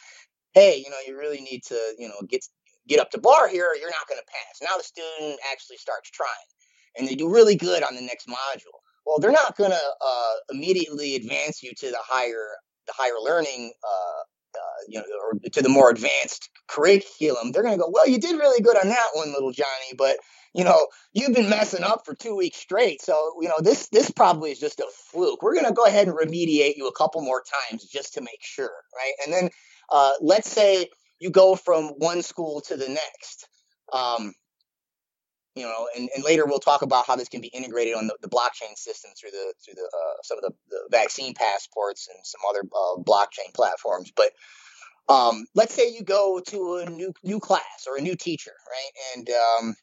[0.54, 2.46] hey, you know, you really need to, you know, get
[2.88, 4.60] get up to bar here, you're not going to pass.
[4.62, 6.48] Now the student actually starts trying,
[6.96, 10.34] and they do really good on the next module well, they're not going to uh,
[10.52, 12.46] immediately advance you to the higher
[12.86, 17.52] the higher learning, uh, uh, you know, or to the more advanced curriculum.
[17.52, 20.16] They're going to go, well, you did really good on that one, little Johnny, but
[20.54, 23.00] you know, you've been messing up for two weeks straight.
[23.00, 25.42] So, you know, this this probably is just a fluke.
[25.42, 28.42] We're going to go ahead and remediate you a couple more times just to make
[28.42, 29.12] sure, right?
[29.24, 29.50] And then
[29.90, 30.88] uh, let's say
[31.20, 33.48] you go from one school to the next.
[33.92, 34.34] Um,
[35.54, 38.16] you know, and, and later we'll talk about how this can be integrated on the,
[38.22, 42.18] the blockchain system through the through the uh, some of the, the, vaccine passports and
[42.24, 44.12] some other uh, blockchain platforms.
[44.14, 44.32] But
[45.08, 49.16] um, let's say you go to a new new class or a new teacher, right?
[49.16, 49.74] And um,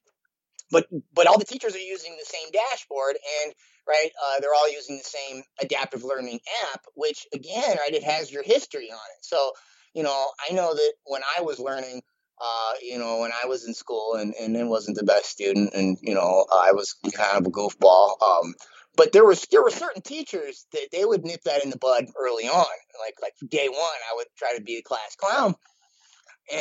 [0.72, 3.54] but but all the teachers are using the same dashboard and
[3.88, 6.40] right uh, they're all using the same adaptive learning
[6.72, 9.52] app which again right it has your history on it so
[9.96, 12.02] you know i know that when i was learning
[12.42, 15.74] uh, you know, when I was in school and, and then wasn't the best student
[15.74, 18.22] and, you know, I was kind of a goofball.
[18.22, 18.54] Um,
[18.98, 22.06] but there was there were certain teachers that they would nip that in the bud
[22.20, 22.66] early on.
[23.04, 25.56] Like like day one, I would try to be a class clown,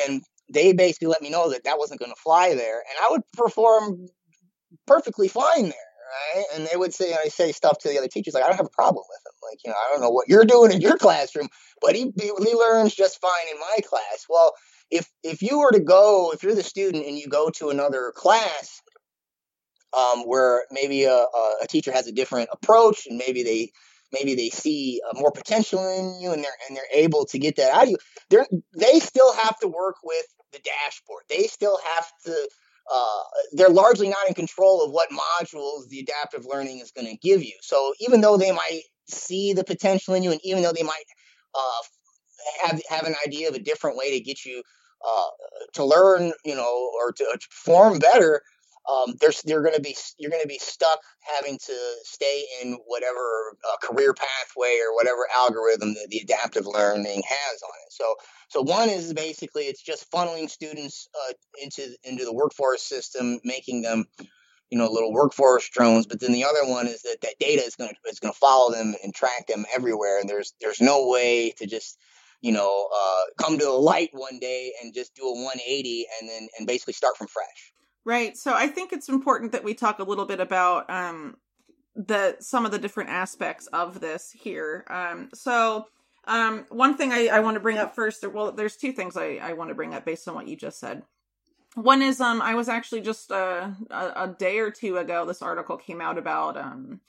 [0.08, 3.10] and they basically let me know that that wasn't going to fly there, and I
[3.12, 4.08] would perform
[4.86, 5.93] perfectly fine there.
[6.04, 6.44] Right?
[6.54, 8.66] And they would say, I say stuff to the other teachers like, I don't have
[8.66, 9.32] a problem with him.
[9.50, 11.48] Like, you know, I don't know what you're doing in your classroom,
[11.80, 14.26] but he he learns just fine in my class.
[14.28, 14.52] Well,
[14.90, 18.12] if if you were to go, if you're the student and you go to another
[18.14, 18.82] class
[19.96, 21.24] um, where maybe a,
[21.62, 23.70] a, teacher has a different approach and maybe they
[24.12, 27.56] maybe they see uh, more potential in you and they're and they're able to get
[27.56, 27.96] that out of you
[28.30, 28.44] they
[28.76, 32.48] they still have to work with the dashboard they still have to
[32.92, 37.16] uh, they're largely not in control of what modules the adaptive learning is going to
[37.16, 37.54] give you.
[37.60, 41.04] So even though they might see the potential in you and even though they might
[41.54, 44.62] uh, have have an idea of a different way to get you
[45.06, 45.28] uh,
[45.74, 48.42] to learn, you know, or to, to perform better,
[48.90, 52.78] um, there's you're going to be you're going to be stuck having to stay in
[52.86, 57.92] whatever uh, career pathway or whatever algorithm that the adaptive learning has on it.
[57.92, 58.14] So
[58.48, 63.82] so one is basically it's just funneling students uh, into into the workforce system, making
[63.82, 64.04] them
[64.70, 66.06] you know little workforce drones.
[66.06, 68.38] But then the other one is that that data is going to is going to
[68.38, 71.98] follow them and track them everywhere, and there's there's no way to just
[72.44, 76.28] you know, uh, come to the light one day and just do a 180 and
[76.28, 77.72] then and basically start from fresh.
[78.04, 78.36] Right.
[78.36, 81.38] So I think it's important that we talk a little bit about um,
[81.96, 84.84] the some of the different aspects of this here.
[84.88, 85.86] Um, so
[86.26, 89.38] um, one thing I, I want to bring up first, well, there's two things I,
[89.42, 91.02] I want to bring up based on what you just said.
[91.74, 95.24] One is um, I was actually just uh, a, a day or two ago.
[95.24, 97.00] This article came out about um,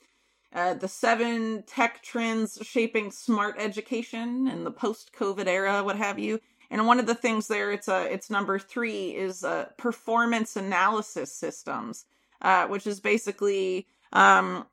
[0.54, 6.40] uh, the seven tech trends shaping smart education in the post-COVID era, what have you.
[6.70, 11.32] And one of the things there, it's a, it's number three is uh, performance analysis
[11.32, 12.06] systems,
[12.42, 14.66] uh, which is basically um,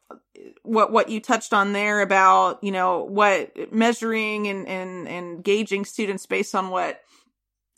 [0.62, 5.84] what what you touched on there about you know what measuring and and, and gauging
[5.84, 7.00] students based on what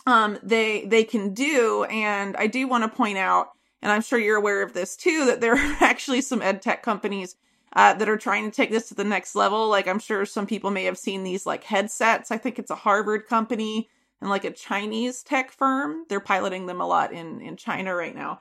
[0.06, 1.84] um, they they can do.
[1.84, 3.50] And I do want to point out,
[3.82, 6.82] and I'm sure you're aware of this too, that there are actually some ed tech
[6.82, 7.36] companies
[7.74, 9.68] uh, that are trying to take this to the next level.
[9.68, 12.30] Like I'm sure some people may have seen these like headsets.
[12.30, 13.88] I think it's a Harvard company
[14.20, 16.04] and like a Chinese tech firm.
[16.08, 18.40] They're piloting them a lot in in China right now,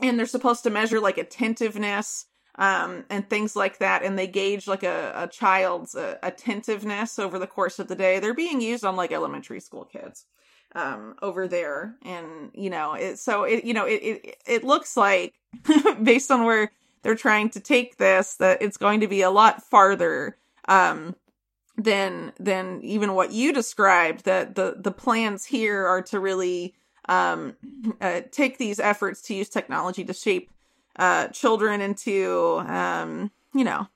[0.00, 4.02] and they're supposed to measure like attentiveness um, and things like that.
[4.02, 8.18] And they gauge like a, a child's uh, attentiveness over the course of the day.
[8.18, 10.26] They're being used on like elementary school kids
[10.74, 14.96] um over there and you know it so it you know it it, it looks
[14.96, 15.34] like
[16.02, 19.62] based on where they're trying to take this that it's going to be a lot
[19.62, 20.36] farther
[20.68, 21.14] um,
[21.82, 26.74] than than even what you described that the the plans here are to really
[27.08, 27.56] um,
[28.00, 30.50] uh, take these efforts to use technology to shape
[30.96, 33.88] uh, children into um, you know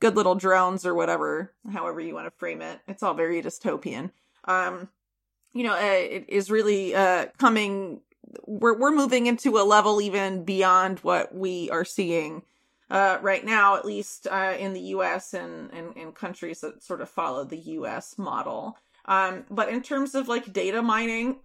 [0.00, 2.80] good little drones or whatever, however you want to frame it.
[2.88, 4.10] It's all very dystopian.
[4.46, 4.88] Um,
[5.52, 8.00] you know, uh, it is really uh, coming.
[8.46, 12.42] We're we're moving into a level even beyond what we are seeing
[12.90, 15.32] uh, right now, at least uh, in the U.S.
[15.34, 18.18] and, and and countries that sort of follow the U.S.
[18.18, 18.76] model.
[19.06, 21.36] Um, but in terms of like data mining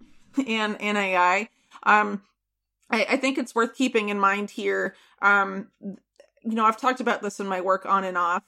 [0.48, 1.50] and and AI,
[1.84, 2.24] um,
[2.90, 4.96] I, I think it's worth keeping in mind here.
[5.22, 8.44] Um, you know, I've talked about this in my work on and off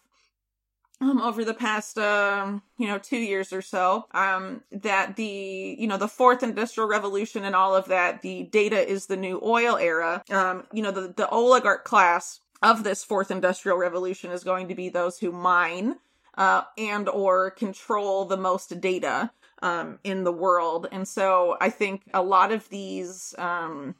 [1.00, 5.88] um, over the past um, you know two years or so um, that the you
[5.88, 9.78] know the fourth industrial revolution and all of that the data is the new oil
[9.78, 14.67] era um, you know the, the oligarch class of this fourth industrial revolution is going
[14.67, 15.96] to be those who mine
[16.38, 22.04] uh, and or control the most data um, in the world and so i think
[22.13, 23.96] a lot of these um,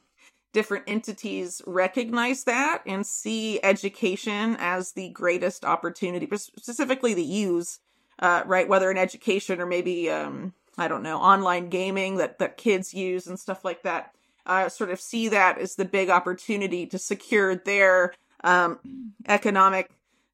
[0.52, 7.80] different entities recognize that and see education as the greatest opportunity, specifically the use,
[8.18, 8.68] uh, right?
[8.68, 13.26] Whether in education or maybe, um, I don't know, online gaming that, that kids use
[13.26, 14.14] and stuff like that,
[14.46, 18.78] uh, sort of see that as the big opportunity to secure their um,
[19.26, 19.90] economic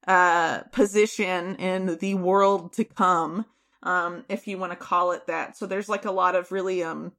[0.07, 3.45] uh, position in the world to come,
[3.83, 5.57] um, if you want to call it that.
[5.57, 7.11] So there's like a lot of really um,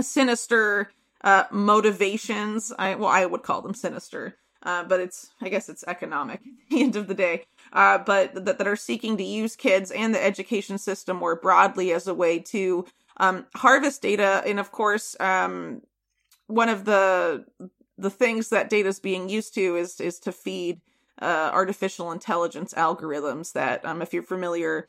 [0.00, 0.90] sinister
[1.22, 2.72] uh, motivations.
[2.78, 6.70] I well, I would call them sinister, uh, but it's I guess it's economic at
[6.70, 7.44] the end of the day.
[7.72, 11.92] Uh, but that that are seeking to use kids and the education system more broadly
[11.92, 12.86] as a way to
[13.18, 15.82] um, harvest data, and of course, um,
[16.46, 17.44] one of the
[18.02, 20.80] the things that data is being used to is is to feed
[21.20, 23.52] uh, artificial intelligence algorithms.
[23.52, 24.88] That um, if you're familiar.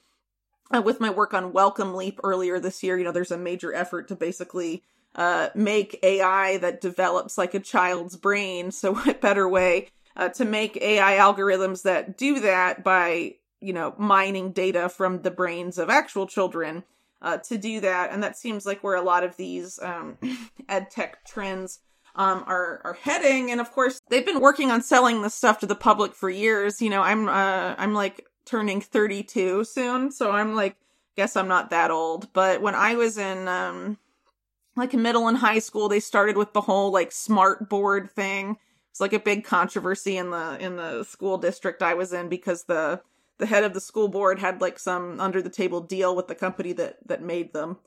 [0.73, 3.73] Uh, with my work on Wellcome Leap earlier this year, you know, there's a major
[3.75, 4.81] effort to basically
[5.15, 8.71] uh, make AI that develops like a child's brain.
[8.71, 13.93] So, what better way uh, to make AI algorithms that do that by, you know,
[13.97, 16.83] mining data from the brains of actual children
[17.21, 18.11] uh, to do that?
[18.11, 20.17] And that seems like where a lot of these um,
[20.69, 21.79] ed tech trends
[22.15, 23.51] um, are are heading.
[23.51, 26.81] And of course, they've been working on selling this stuff to the public for years.
[26.81, 30.75] You know, I'm uh, I'm like turning 32 soon, so I'm like,
[31.15, 32.31] guess I'm not that old.
[32.33, 33.97] But when I was in um,
[34.75, 38.57] like middle and high school they started with the whole like smart board thing
[38.89, 42.63] it's like a big controversy in the in the school district i was in because
[42.65, 43.01] the
[43.39, 46.35] the head of the school board had like some under the table deal with the
[46.35, 47.77] company that that made them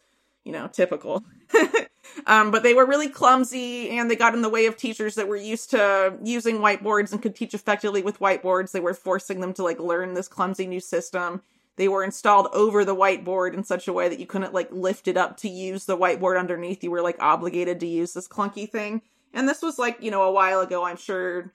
[0.47, 1.25] you know typical
[2.27, 5.29] um, but they were really clumsy and they got in the way of teachers that
[5.29, 9.53] were used to using whiteboards and could teach effectively with whiteboards they were forcing them
[9.53, 11.43] to like learn this clumsy new system
[11.77, 15.09] they were installed over the whiteboard in such a way that you couldn't like lift
[15.09, 16.83] it up to use the whiteboard underneath.
[16.83, 19.03] You were like obligated to use this clunky thing.
[19.35, 20.85] And this was like, you know, a while ago.
[20.85, 21.53] I'm sure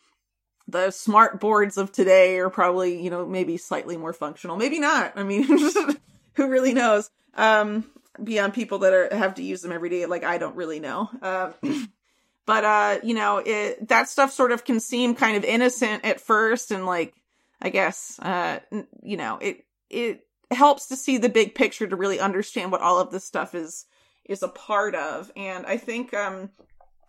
[0.67, 4.57] the smart boards of today are probably, you know, maybe slightly more functional.
[4.57, 5.13] Maybe not.
[5.15, 5.43] I mean,
[6.33, 7.09] who really knows?
[7.35, 7.89] Um,
[8.21, 11.09] beyond people that are have to use them every day, like I don't really know.
[11.21, 11.53] Um,
[12.45, 16.21] but uh, you know, it that stuff sort of can seem kind of innocent at
[16.21, 17.13] first, and like
[17.61, 18.59] I guess, uh,
[19.01, 22.99] you know, it it helps to see the big picture to really understand what all
[22.99, 23.85] of this stuff is
[24.25, 26.49] is a part of and i think um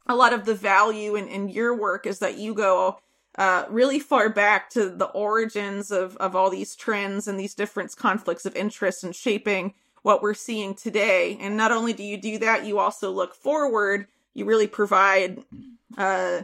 [0.07, 2.99] a lot of the value in, in your work is that you go
[3.39, 7.95] uh, really far back to the origins of, of all these trends and these different
[7.97, 11.39] conflicts of interest and shaping what we're seeing today.
[11.41, 14.07] And not only do you do that, you also look forward.
[14.35, 15.45] You really provide
[15.97, 16.43] uh,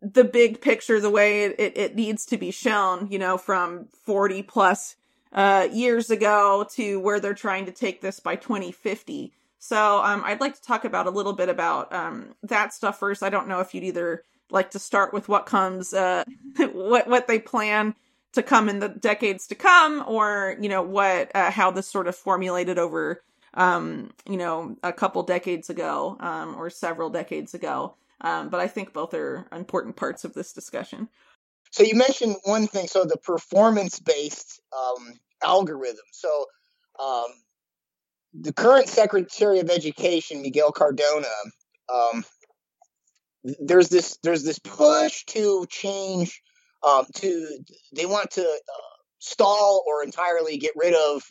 [0.00, 4.42] the big picture the way it, it, needs to be shown, you know, from 40
[4.42, 4.96] plus
[5.32, 9.32] uh, years ago to where they're trying to take this by 2050.
[9.58, 13.22] So um, I'd like to talk about a little bit about um, that stuff first.
[13.22, 16.24] I don't know if you'd either like to start with what comes, uh,
[16.72, 17.94] what what they plan
[18.32, 22.08] to come in the decades to come, or you know what uh, how this sort
[22.08, 23.22] of formulated over
[23.54, 27.96] um, you know a couple decades ago um, or several decades ago.
[28.20, 31.08] Um, but I think both are important parts of this discussion.
[31.72, 32.86] So you mentioned one thing.
[32.86, 36.04] So the performance based um, algorithm.
[36.12, 36.46] So
[37.00, 37.24] um,
[38.34, 41.26] the current Secretary of Education, Miguel Cardona,
[41.92, 42.24] um,
[43.60, 46.42] there's this there's this push to change.
[46.84, 47.58] Um, to
[47.94, 51.22] they want to uh, stall or entirely get rid of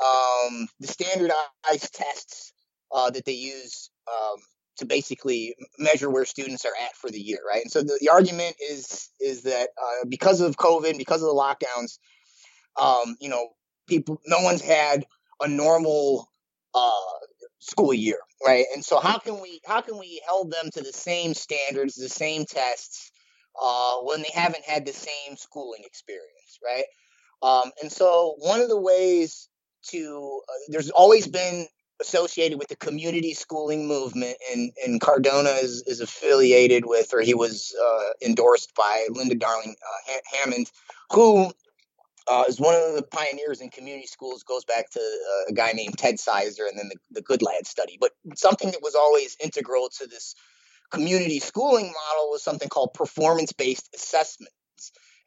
[0.00, 2.52] um, the standardized tests
[2.92, 4.36] uh, that they use um,
[4.78, 7.62] to basically measure where students are at for the year, right?
[7.62, 11.34] And so the, the argument is is that uh, because of COVID, because of the
[11.34, 11.98] lockdowns,
[12.80, 13.50] um, you know,
[13.86, 15.06] people, no one's had
[15.40, 16.28] a normal
[16.74, 16.90] uh,
[17.60, 18.64] school year, right?
[18.74, 22.08] And so how can we how can we hold them to the same standards, the
[22.08, 23.11] same tests,
[23.60, 26.84] uh, when they haven't had the same schooling experience, right?
[27.42, 29.48] Um, and so one of the ways
[29.88, 31.66] to uh, there's always been
[32.00, 37.34] associated with the community schooling movement, and, and Cardona is, is affiliated with, or he
[37.34, 40.70] was uh, endorsed by Linda Darling uh, Hammond,
[41.10, 41.52] who
[42.30, 44.42] uh, is one of the pioneers in community schools.
[44.42, 47.98] Goes back to uh, a guy named Ted Sizer, and then the, the Goodlad study.
[48.00, 50.34] But something that was always integral to this
[50.92, 54.52] community schooling model was something called performance-based assessments.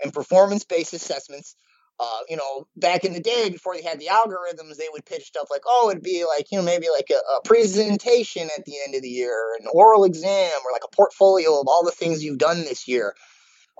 [0.02, 1.56] And performance-based assessments
[2.00, 5.24] uh, you know, back in the day before they had the algorithms, they would pitch
[5.24, 8.74] stuff like, oh, it'd be like, you know, maybe like a, a, presentation at the
[8.86, 12.24] end of the year, an oral exam, or like a portfolio of all the things
[12.24, 13.16] you've done this year.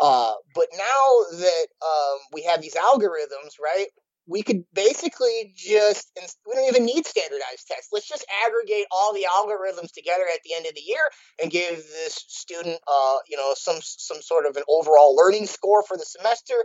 [0.02, 3.88] Uh, but now that um, we have these algorithms, right,
[4.28, 6.12] we could basically just,
[6.48, 7.90] we don't even need standardized tests.
[7.92, 11.02] Let's just aggregate all the algorithms together at the end of the year
[11.42, 15.84] and give this student, uh, you know, some some sort of an overall learning score
[15.84, 16.56] for the semester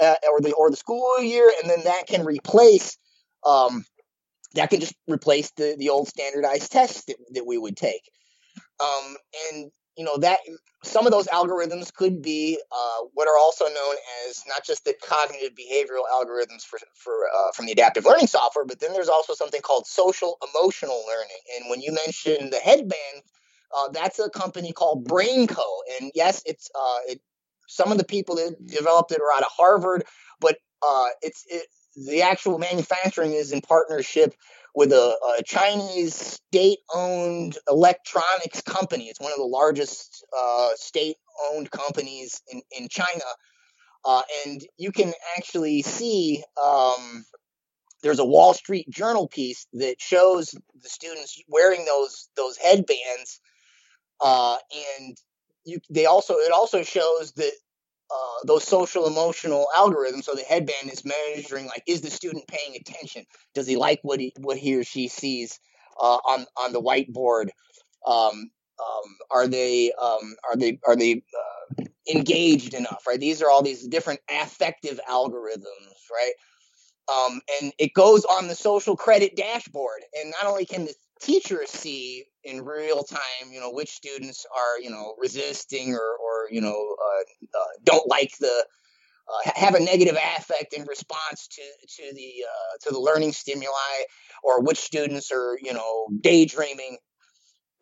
[0.00, 2.98] uh, or the or the school year, and then that can replace
[3.46, 3.84] um,
[4.54, 8.02] that can just replace the the old standardized tests that, that we would take.
[8.80, 9.16] Um,
[9.52, 10.40] and you know that
[10.82, 13.96] some of those algorithms could be uh, what are also known
[14.28, 18.64] as not just the cognitive behavioral algorithms for for uh, from the adaptive learning software,
[18.64, 21.38] but then there's also something called social emotional learning.
[21.56, 23.22] And when you mentioned the headband,
[23.76, 25.64] uh, that's a company called BrainCo,
[26.00, 27.20] and yes, it's uh, it
[27.66, 30.04] some of the people that developed it are out of Harvard,
[30.40, 31.66] but uh, it's it,
[31.96, 34.34] the actual manufacturing is in partnership
[34.74, 39.04] with a, a Chinese state-owned electronics company.
[39.04, 43.24] It's one of the largest uh, state-owned companies in in China,
[44.04, 46.42] uh, and you can actually see.
[46.62, 47.24] Um,
[48.02, 53.40] there's a Wall Street Journal piece that shows the students wearing those those headbands,
[54.20, 54.58] uh,
[54.98, 55.16] and
[55.64, 57.52] you they also it also shows that
[58.14, 60.24] uh, those social emotional algorithms.
[60.24, 63.24] So the headband is measuring like is the student paying attention?
[63.54, 65.58] Does he like what he what he or she sees
[66.00, 67.48] uh, on on the whiteboard?
[68.06, 71.22] Um, um, are they um, are they are they
[71.78, 73.04] uh, engaged enough?
[73.06, 73.20] Right.
[73.20, 76.10] These are all these different affective algorithms.
[76.12, 76.32] Right.
[77.12, 80.02] Um, and it goes on the social credit dashboard.
[80.18, 80.94] And not only can the
[81.24, 86.48] teachers see in real time, you know, which students are, you know, resisting or, or
[86.50, 88.64] you know, uh, uh, don't like the,
[89.28, 93.96] uh, have a negative affect in response to to the uh, to the learning stimuli,
[94.42, 96.98] or which students are, you know, daydreaming.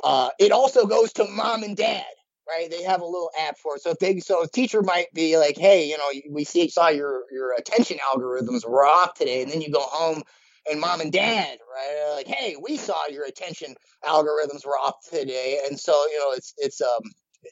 [0.05, 2.05] Uh, it also goes to mom and dad,
[2.49, 2.71] right?
[2.71, 3.83] They have a little app for it.
[3.83, 6.89] So if they, so a teacher might be like, hey, you know, we see saw
[6.89, 10.23] your your attention algorithms were off today, and then you go home
[10.71, 12.15] and mom and dad, right?
[12.17, 16.55] Like, hey, we saw your attention algorithms were off today, and so you know, it's
[16.59, 17.03] it's um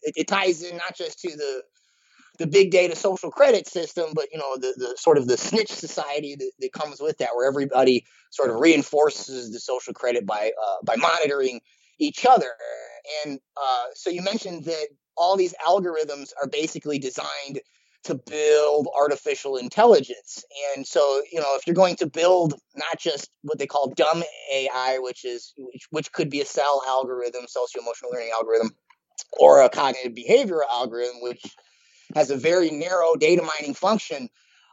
[0.02, 1.62] it, it ties in not just to the
[2.38, 5.70] the big data social credit system, but you know the, the sort of the snitch
[5.70, 10.52] society that, that comes with that, where everybody sort of reinforces the social credit by
[10.62, 11.60] uh, by monitoring
[11.98, 12.52] each other.
[13.24, 14.86] And uh, so you mentioned that
[15.16, 17.60] all these algorithms are basically designed
[18.04, 20.44] to build artificial intelligence.
[20.74, 24.22] And so, you know, if you're going to build not just what they call dumb
[24.52, 28.70] AI, which is which, which could be a SEL algorithm, socio-emotional learning algorithm,
[29.38, 31.42] or a cognitive behavioral algorithm, which
[32.14, 34.28] has a very narrow data mining function,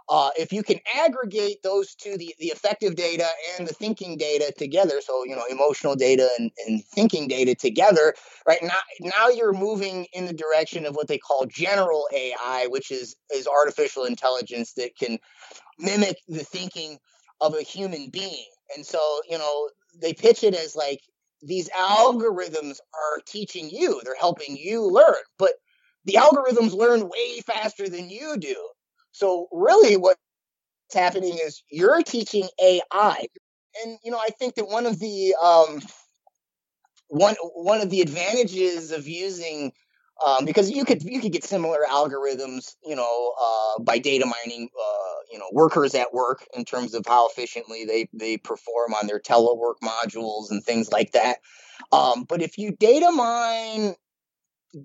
[0.10, 3.28] uh, if you can aggregate those two, the, the affective data
[3.58, 8.14] and the thinking data together, so you know emotional data and, and thinking data together,
[8.48, 12.90] right now now you're moving in the direction of what they call general AI, which
[12.90, 15.18] is is artificial intelligence that can
[15.78, 16.98] mimic the thinking
[17.42, 18.46] of a human being.
[18.76, 19.00] And so
[19.30, 21.02] you know they pitch it as like
[21.42, 25.54] these algorithms are teaching you, they're helping you learn, but
[26.06, 28.56] the algorithms learn way faster than you do.
[29.18, 30.20] So really what's
[30.94, 33.26] happening is you're teaching AI.
[33.84, 35.82] And you know, I think that one of the um,
[37.08, 39.72] one one of the advantages of using
[40.26, 44.70] um, because you could you could get similar algorithms, you know, uh, by data mining,
[44.80, 49.08] uh, you know, workers at work in terms of how efficiently they they perform on
[49.08, 51.38] their telework modules and things like that.
[51.92, 53.96] Um, but if you data mine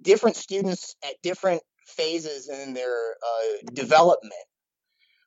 [0.03, 4.33] different students at different phases in their uh, development.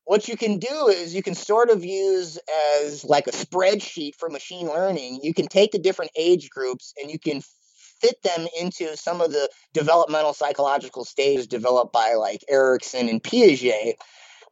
[0.06, 2.38] What you can do is you can sort of use
[2.78, 5.20] as like a spreadsheet for machine learning.
[5.24, 7.41] You can take the different age groups and you can
[8.01, 13.93] fit them into some of the developmental psychological stages developed by like Erikson and Piaget.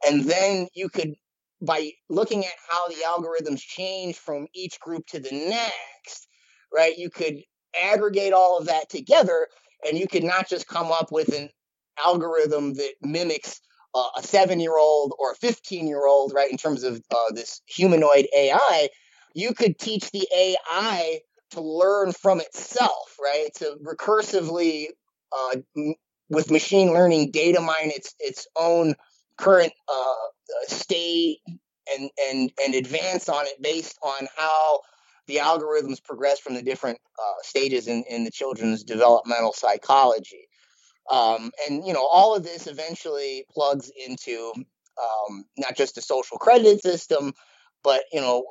[0.06, 1.14] And then you could,
[1.62, 6.26] by looking at how the algorithms change from each group to the next,
[6.74, 7.42] right, you could
[7.80, 9.46] aggregate all of that together
[9.86, 11.50] and you could not just come up with an
[12.02, 13.60] algorithm that mimics
[13.94, 17.32] uh, a seven year old or a 15 year old, right, in terms of uh,
[17.34, 18.88] this humanoid AI,
[19.34, 21.20] you could teach the AI
[21.52, 23.48] to learn from itself, right?
[23.56, 24.88] To recursively,
[25.32, 25.94] uh, m-
[26.30, 28.94] with machine learning, data mine its its own
[29.38, 31.38] current uh, state
[31.94, 34.80] and and and advance on it based on how
[35.28, 40.48] the algorithms progress from the different uh, stages in, in the children's developmental psychology.
[41.10, 46.38] Um, and you know, all of this eventually plugs into um, not just the social
[46.38, 47.32] credit system,
[47.82, 48.44] but you know,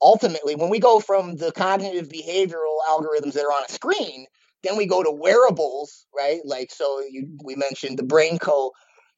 [0.00, 4.26] ultimately, when we go from the cognitive behavioral algorithms that are on a screen,
[4.62, 6.40] then we go to wearables, right?
[6.44, 8.70] Like so, you, we mentioned the BrainCo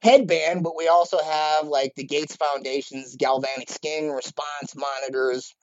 [0.02, 5.54] headband, but we also have like the Gates Foundation's galvanic skin response monitors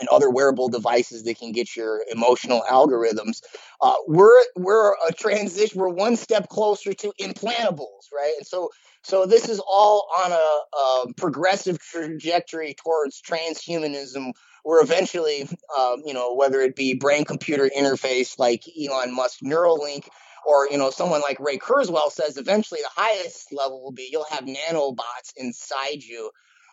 [0.00, 3.42] and other wearable devices that can get your emotional algorithms.
[3.80, 5.80] Uh, we're we're a transition.
[5.80, 8.34] We're one step closer to implantables, right?
[8.38, 8.70] And so
[9.02, 14.32] so this is all on a, a progressive trajectory towards transhumanism.
[14.64, 15.42] Where eventually,
[15.76, 20.06] um, you know, whether it be brain computer interface like Elon Musk Neuralink,
[20.46, 24.24] or you know, someone like Ray Kurzweil says, eventually the highest level will be you'll
[24.30, 26.30] have nanobots inside you,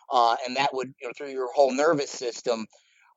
[0.08, 2.66] uh, and that would you know, through your whole nervous system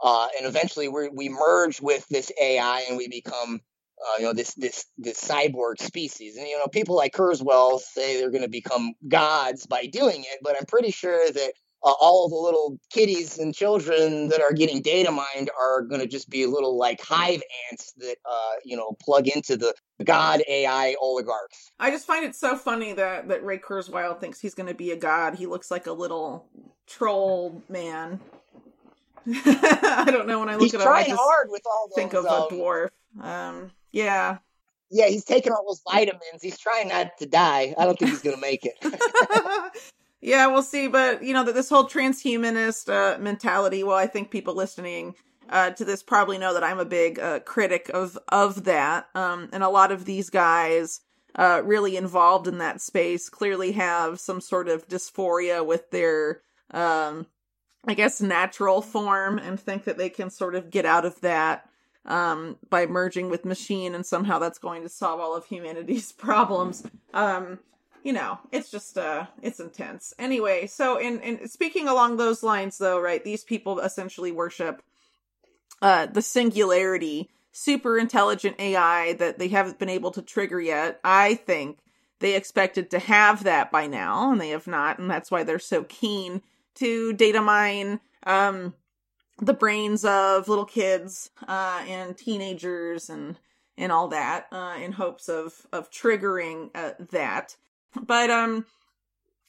[0.02, 3.62] uh, and eventually we we merge with this AI and we become
[4.04, 6.38] uh, you know this this this cyborg species.
[6.38, 10.40] And you know people like Kurzweil say they're going to become gods by doing it,
[10.42, 14.82] but I'm pretty sure that uh, all the little kitties and children that are getting
[14.82, 18.96] data mined are going to just be little like hive ants that uh, you know
[19.02, 19.74] plug into the
[20.04, 21.72] god AI oligarchs.
[21.80, 24.92] I just find it so funny that that Ray Kurzweil thinks he's going to be
[24.92, 25.36] a god.
[25.36, 26.48] He looks like a little
[26.88, 28.20] troll man.
[29.46, 30.88] I don't know when I look he's at him.
[30.88, 32.90] I hard with all those, think of um, a dwarf.
[33.22, 34.38] Um, yeah.
[34.90, 36.42] Yeah, he's taking all those vitamins.
[36.42, 37.74] He's trying not to die.
[37.78, 38.78] I don't think he's going to make it.
[40.22, 40.88] yeah, we'll see.
[40.88, 43.84] But you know that this whole transhumanist uh, mentality.
[43.84, 45.16] Well, I think people listening
[45.50, 49.08] uh, to this probably know that I'm a big uh, critic of of that.
[49.16, 51.02] Um, and a lot of these guys
[51.36, 57.26] uh, really involved in that space clearly have some sort of dysphoria with their um,
[57.86, 61.70] I guess, natural form and think that they can sort of get out of that
[62.06, 66.84] um, by merging with machine and somehow that's going to solve all of humanity's problems.
[67.14, 67.60] Um,
[68.04, 70.14] you know, it's just uh it's intense.
[70.20, 74.84] Anyway, so in in speaking along those lines though, right, these people essentially worship
[75.82, 81.00] uh the singularity, super intelligent AI that they haven't been able to trigger yet.
[81.04, 81.80] I think
[82.20, 85.58] they expected to have that by now and they have not, and that's why they're
[85.58, 86.42] so keen
[86.76, 88.74] to data mine um,
[89.40, 93.38] the brains of little kids uh, and teenagers and
[93.78, 97.56] and all that uh, in hopes of of triggering uh, that.
[98.00, 98.66] But um,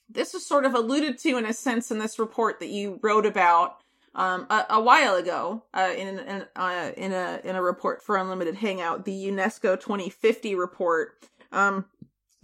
[0.08, 3.26] this is sort of alluded to in a sense in this report that you wrote
[3.26, 3.76] about
[4.14, 8.16] um, a, a while ago uh, in in, uh, in a in a report for
[8.16, 11.28] Unlimited Hangout, the UNESCO 2050 report.
[11.52, 11.84] Um,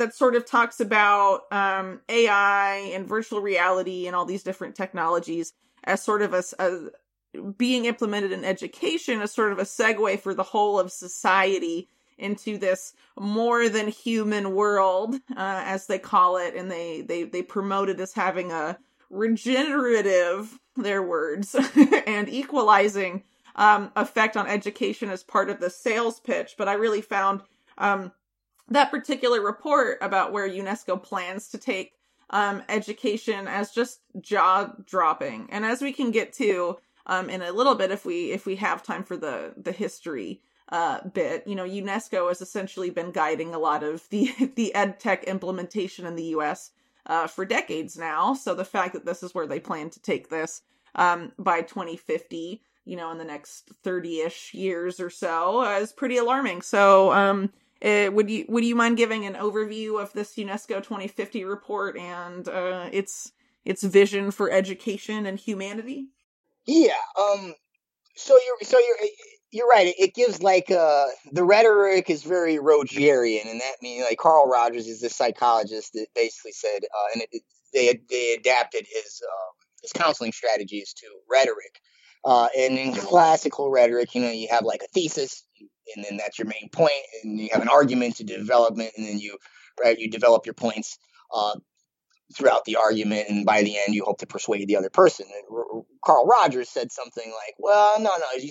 [0.00, 5.52] that sort of talks about um, AI and virtual reality and all these different technologies
[5.84, 10.34] as sort of a, a, being implemented in education as sort of a segue for
[10.34, 11.88] the whole of society
[12.18, 17.42] into this more than human world, uh, as they call it, and they they they
[17.42, 18.78] promote it as having a
[19.08, 21.56] regenerative, their words,
[22.06, 23.24] and equalizing
[23.56, 26.54] um, effect on education as part of the sales pitch.
[26.58, 27.42] But I really found
[27.78, 28.12] um,
[28.70, 31.94] that particular report about where UNESCO plans to take
[32.30, 35.48] um, education as just jaw dropping.
[35.50, 38.56] And as we can get to um, in a little bit, if we if we
[38.56, 40.40] have time for the the history
[40.70, 45.00] uh, bit, you know, UNESCO has essentially been guiding a lot of the the ed
[45.00, 46.70] tech implementation in the U.S.
[47.06, 48.34] Uh, for decades now.
[48.34, 50.62] So the fact that this is where they plan to take this
[50.94, 55.92] um, by 2050, you know, in the next 30 ish years or so, uh, is
[55.92, 56.62] pretty alarming.
[56.62, 57.50] So um,
[57.84, 62.48] uh, would you would you mind giving an overview of this UNESCO 2050 report and
[62.48, 63.32] uh, its
[63.64, 66.08] its vision for education and humanity?
[66.66, 66.92] Yeah.
[67.18, 67.54] Um.
[68.16, 69.08] So you're so you're
[69.50, 69.94] you're right.
[69.98, 74.86] It gives like uh the rhetoric is very Rogerian, and that means like Carl Rogers
[74.86, 79.50] is this psychologist that basically said, uh, and it, they they adapted his uh,
[79.82, 81.80] his counseling strategies to rhetoric.
[82.22, 85.42] Uh, and in classical rhetoric, you know, you have like a thesis,
[85.94, 89.18] and then that's your main point, and you have an argument to development, and then
[89.18, 89.38] you
[89.82, 90.98] right you develop your points
[91.34, 91.54] uh,
[92.34, 95.26] throughout the argument, and by the end you hope to persuade the other person.
[95.26, 98.50] And Carl Rogers said something like, "Well, no, no, you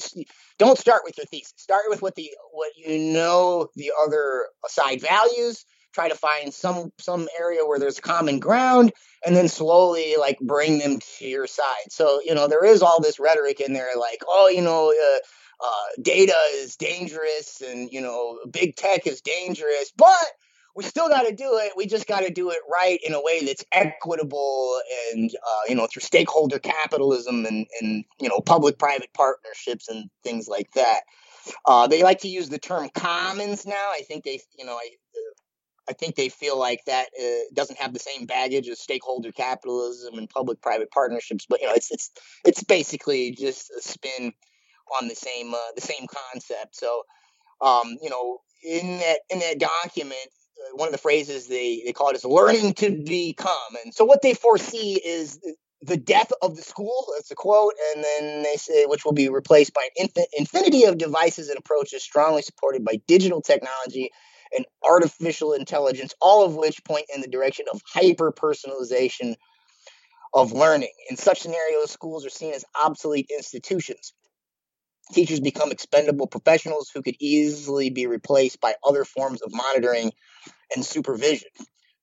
[0.58, 1.54] don't start with your thesis.
[1.58, 6.92] Start with what the what you know the other side values." try to find some
[7.00, 8.92] some area where there's common ground
[9.26, 13.02] and then slowly like bring them to your side so you know there is all
[13.02, 15.18] this rhetoric in there like oh you know uh,
[15.62, 20.26] uh, data is dangerous and you know big tech is dangerous but
[20.76, 21.74] we still got to do it.
[21.76, 24.80] We just got to do it right in a way that's equitable
[25.12, 30.10] and, uh, you know, through stakeholder capitalism and, and you know, public private partnerships and
[30.24, 31.02] things like that.
[31.66, 33.74] Uh, they like to use the term commons now.
[33.92, 34.90] I think they, you know, I,
[35.90, 40.18] I think they feel like that uh, doesn't have the same baggage as stakeholder capitalism
[40.18, 41.46] and public private partnerships.
[41.50, 42.12] But you know, it's it's
[42.46, 44.34] it's basically just a spin
[45.02, 46.76] on the same uh, the same concept.
[46.76, 47.04] So,
[47.62, 50.28] um, you know, in that in that document,
[50.74, 53.76] one of the phrases they, they call it is learning to become.
[53.84, 55.40] And so what they foresee is
[55.82, 57.08] the death of the school.
[57.16, 57.74] That's a quote.
[57.96, 61.58] And then they say, which will be replaced by an infin- infinity of devices and
[61.58, 64.12] approaches strongly supported by digital technology
[64.56, 69.36] and artificial intelligence, all of which point in the direction of hyper personalization
[70.34, 70.92] of learning.
[71.10, 74.14] In such scenarios, schools are seen as obsolete institutions.
[75.12, 80.12] Teachers become expendable professionals who could easily be replaced by other forms of monitoring
[80.76, 81.50] and supervision.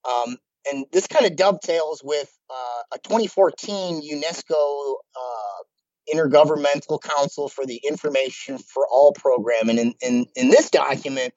[0.09, 0.36] Um,
[0.70, 7.80] and this kind of dovetails with uh, a 2014 UNESCO uh, Intergovernmental Council for the
[7.88, 9.68] Information for All program.
[9.68, 11.34] And in, in, in this document,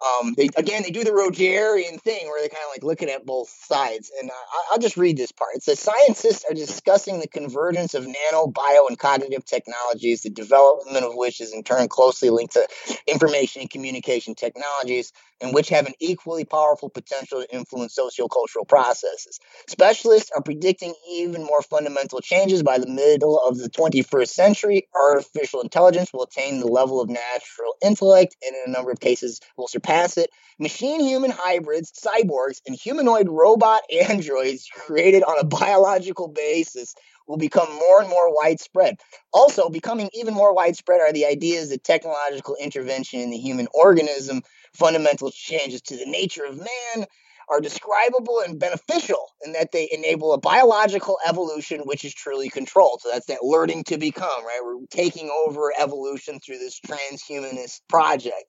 [0.00, 3.26] um, they again they do the Rogerian thing where they're kind of like looking at
[3.26, 5.56] both sides, and I, will just read this part.
[5.56, 11.04] It says scientists are discussing the convergence of nano, bio, and cognitive technologies, the development
[11.04, 12.68] of which is in turn closely linked to
[13.08, 19.38] information and communication technologies, and which have an equally powerful potential to influence sociocultural processes.
[19.68, 24.88] Specialists are predicting even more fundamental changes by the middle of the 21st century.
[24.94, 29.40] Artificial intelligence will attain the level of natural intellect, and in a number of cases
[29.56, 30.30] will surpass it.
[30.58, 36.94] Machine human hybrids, cyborgs, and humanoid robot androids created on a biological basis
[37.28, 38.96] will become more and more widespread.
[39.32, 44.42] Also, becoming even more widespread are the ideas that technological intervention in the human organism,
[44.74, 47.06] fundamental changes to the nature of man,
[47.50, 53.00] are describable and beneficial in that they enable a biological evolution which is truly controlled.
[53.02, 54.60] So that's that learning to become, right?
[54.62, 58.44] We're taking over evolution through this transhumanist project.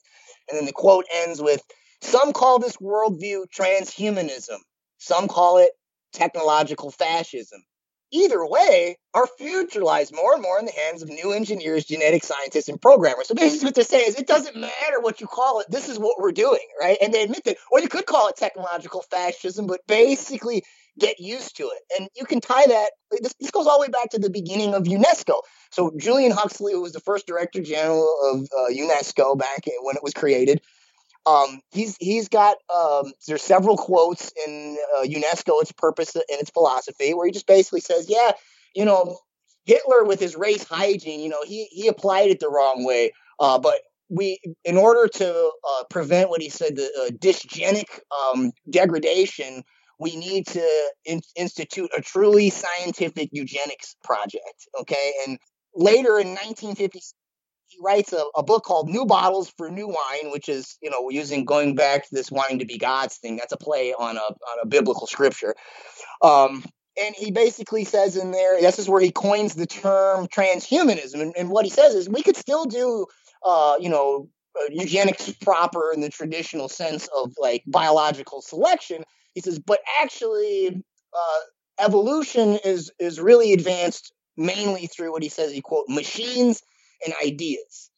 [0.50, 1.62] And then the quote ends with
[2.02, 4.58] Some call this worldview transhumanism,
[4.98, 5.70] some call it
[6.14, 7.62] technological fascism.
[8.12, 12.24] Either way, our future lies more and more in the hands of new engineers, genetic
[12.24, 13.28] scientists, and programmers.
[13.28, 16.00] So basically, what they're saying is it doesn't matter what you call it, this is
[16.00, 16.98] what we're doing, right?
[17.02, 20.64] And they admit that, or you could call it technological fascism, but basically
[21.00, 21.82] get used to it.
[21.98, 22.92] And you can tie that,
[23.22, 25.42] this, this goes all the way back to the beginning of UNESCO.
[25.72, 30.04] So Julian Huxley, who was the first director general of uh, UNESCO back when it
[30.04, 30.62] was created,
[31.30, 36.50] um, he's he's got um, there's several quotes in uh, UNESCO, its purpose and its
[36.50, 38.32] philosophy, where he just basically says, yeah,
[38.74, 39.20] you know,
[39.66, 43.60] Hitler with his race hygiene, you know, he he applied it the wrong way, uh,
[43.60, 43.76] but
[44.10, 49.64] we, in order to uh, prevent what he said the uh, dysgenic um, degradation,
[50.00, 54.68] we need to in- institute a truly scientific eugenics project.
[54.80, 55.38] Okay, and
[55.76, 57.14] later in 1956
[57.70, 61.10] he writes a, a, book called New Bottles for New Wine, which is, you know,
[61.10, 63.38] using going back to this wanting to be God's thing.
[63.38, 65.56] That's a play on a on a biblical scripture.
[66.22, 66.66] Um,
[67.02, 71.22] and he basically says in there, this is where he coins the term transhumanism.
[71.22, 73.06] And, and what he says is we could still do,
[73.46, 74.28] uh, you know,
[74.60, 79.04] uh, eugenics proper in the traditional sense of like biological selection.
[79.36, 81.40] He says, but actually, uh,
[81.86, 86.64] evolution is is really advanced mainly through what he says he quote machines
[87.06, 87.90] and ideas.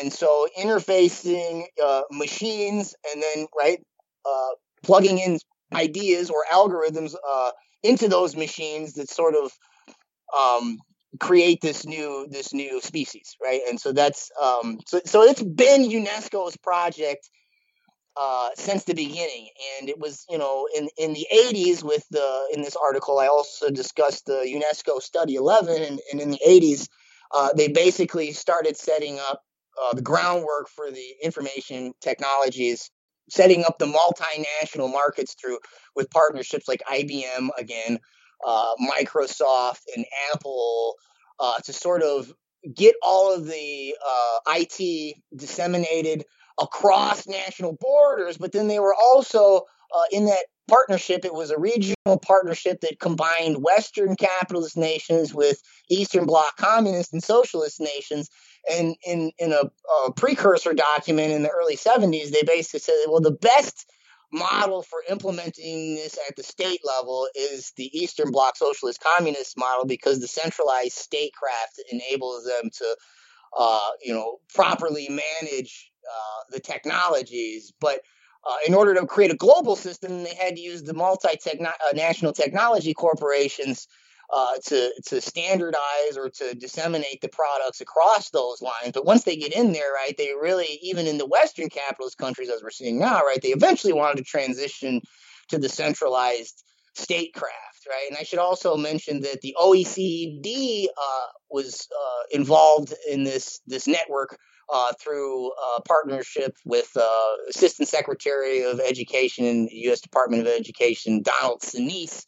[0.00, 3.80] And so interfacing uh, machines and then right
[4.24, 5.38] uh, plugging in
[5.74, 7.50] ideas or algorithms uh,
[7.82, 9.52] into those machines that sort of
[10.38, 10.78] um,
[11.18, 13.60] create this new this new species, right?
[13.68, 17.28] And so that's um, so so it's been UNESCO's project
[18.16, 19.48] uh, since the beginning,
[19.78, 23.26] and it was you know in in the 80s with the in this article I
[23.26, 26.88] also discussed the UNESCO Study 11, and, and in the 80s
[27.32, 29.42] uh, they basically started setting up
[29.80, 32.90] uh, the groundwork for the information technologies,
[33.28, 35.58] setting up the multinational markets through
[35.94, 37.98] with partnerships like IBM again,
[38.46, 40.94] uh, Microsoft, and Apple
[41.38, 42.32] uh, to sort of
[42.74, 46.24] get all of the uh, IT disseminated
[46.60, 48.36] across national borders.
[48.36, 49.62] But then they were also
[50.12, 51.24] in that partnership.
[51.24, 55.60] It was a regional partnership that combined Western capitalist nations with
[55.90, 58.30] Eastern Bloc communist and socialist nations.
[58.70, 59.70] And in, in a,
[60.06, 63.86] a precursor document in the early 70s, they basically said, well, the best
[64.32, 69.86] model for implementing this at the state level is the Eastern Bloc Socialist Communist model
[69.86, 72.96] because the centralized statecraft enables them to,
[73.58, 77.72] uh, you know, properly manage uh, the technologies.
[77.80, 78.02] But
[78.48, 82.34] uh, in order to create a global system, they had to use the multi-national uh,
[82.34, 83.86] technology corporations
[84.32, 88.92] uh, to to standardize or to disseminate the products across those lines.
[88.94, 92.48] But once they get in there, right, they really even in the Western capitalist countries,
[92.48, 95.00] as we're seeing now, right, they eventually wanted to transition
[95.48, 96.62] to the centralized
[96.94, 98.06] statecraft, right?
[98.08, 103.86] And I should also mention that the OECD uh, was uh, involved in this this
[103.86, 104.38] network.
[104.72, 110.00] Uh, through a partnership with uh, Assistant Secretary of Education in the U.S.
[110.00, 112.24] Department of Education, Donald Senese,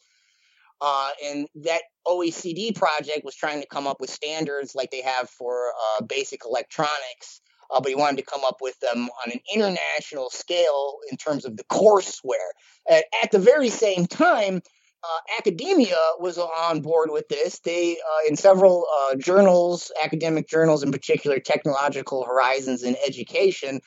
[0.80, 5.30] uh, and that OECD project was trying to come up with standards like they have
[5.30, 7.40] for uh, basic electronics,
[7.70, 11.56] but he wanted to come up with them on an international scale in terms of
[11.56, 12.50] the courseware.
[12.90, 14.62] At, at the very same time,
[15.04, 17.58] uh, academia was on board with this.
[17.60, 23.80] They, uh, in several uh, journals, academic journals in particular, Technological Horizons in Education,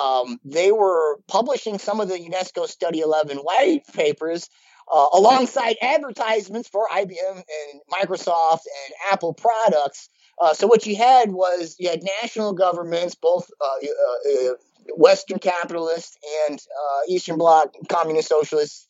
[0.00, 4.50] um, they were publishing some of the UNESCO Study 11 white papers
[4.92, 10.10] uh, alongside advertisements for IBM and Microsoft and Apple products.
[10.38, 14.54] Uh, so what you had was you had national governments, both uh,
[14.96, 16.18] Western capitalists
[16.50, 16.60] and
[17.08, 18.88] Eastern Bloc communist socialists.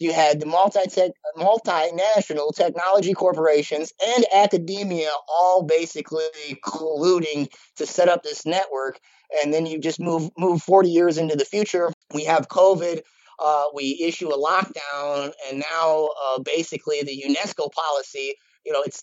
[0.00, 0.80] You had the multi
[1.36, 6.24] multinational technology corporations and academia all basically
[6.64, 8.98] colluding to set up this network.
[9.40, 11.92] And then you just move move 40 years into the future.
[12.12, 13.02] We have COVID
[13.40, 18.34] uh, we issue a lockdown, and now uh, basically the UNESCO policy,
[18.66, 19.02] you know, it's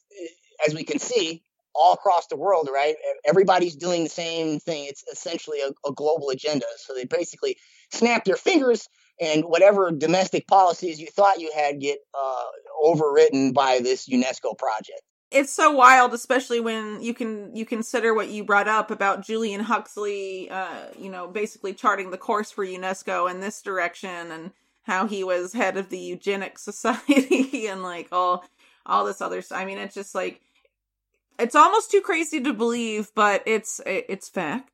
[0.68, 1.42] as we can see
[1.74, 2.96] all across the world, right?
[3.26, 4.86] Everybody's doing the same thing.
[4.88, 6.66] It's essentially a, a global agenda.
[6.78, 7.58] So they basically
[7.92, 8.88] snap their fingers,
[9.20, 12.46] and whatever domestic policies you thought you had get uh,
[12.86, 15.02] overwritten by this UNESCO project
[15.32, 19.62] it's so wild especially when you can you consider what you brought up about Julian
[19.62, 24.52] Huxley uh you know basically charting the course for UNESCO in this direction and
[24.84, 28.46] how he was head of the eugenics society and like all
[28.86, 29.60] all this other stuff.
[29.60, 30.42] I mean it's just like
[31.38, 34.72] it's almost too crazy to believe but it's it's fact.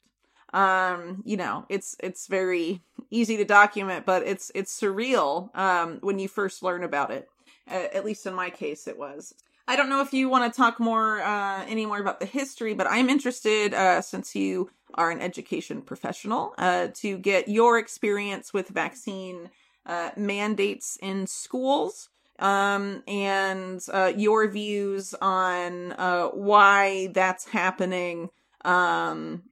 [0.53, 6.19] Um you know, it's it's very easy to document but it's it's surreal um when
[6.19, 7.29] you first learn about it.
[7.67, 9.33] at least in my case it was.
[9.67, 12.73] I don't know if you want to talk more, uh, any more about the history,
[12.73, 18.53] but I'm interested, uh, since you are an education professional, uh, to get your experience
[18.53, 19.49] with vaccine
[19.85, 28.29] uh, mandates in schools um, and uh, your views on uh, why that's happening
[28.65, 29.43] um,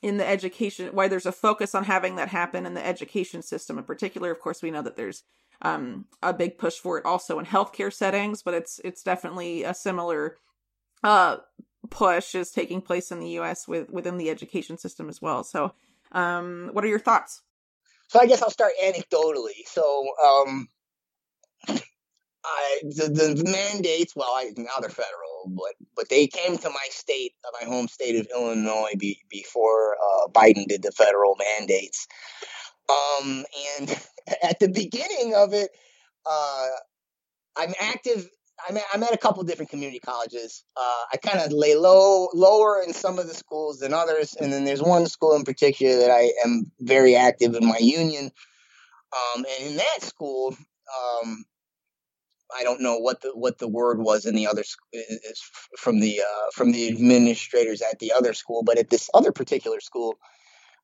[0.00, 3.78] in the education, why there's a focus on having that happen in the education system
[3.78, 4.30] in particular.
[4.30, 5.22] Of course, we know that there's
[5.60, 9.74] um, a big push for it also in healthcare settings, but it's it's definitely a
[9.74, 10.36] similar
[11.04, 11.36] uh,
[11.90, 13.68] push is taking place in the U.S.
[13.68, 15.44] with within the education system as well.
[15.44, 15.72] So,
[16.12, 17.42] um, what are your thoughts?
[18.08, 19.64] So I guess I'll start anecdotally.
[19.64, 20.68] So um,
[22.44, 26.86] I, the, the mandates, well, I, now they're federal, but but they came to my
[26.90, 32.06] state, my home state of Illinois, be, before uh, Biden did the federal mandates.
[32.88, 33.44] Um,
[33.78, 33.90] and
[34.42, 35.70] at the beginning of it,
[36.26, 36.68] uh,
[37.56, 38.28] I'm active.
[38.68, 40.62] I'm at, I'm at a couple different community colleges.
[40.76, 44.52] Uh, I kind of lay low, lower in some of the schools than others, and
[44.52, 48.30] then there's one school in particular that I am very active in my union.
[49.12, 50.56] Um, and in that school,
[51.24, 51.44] um,
[52.56, 54.64] I don't know what the what the word was in the other
[55.78, 59.80] from the uh, from the administrators at the other school, but at this other particular
[59.80, 60.16] school,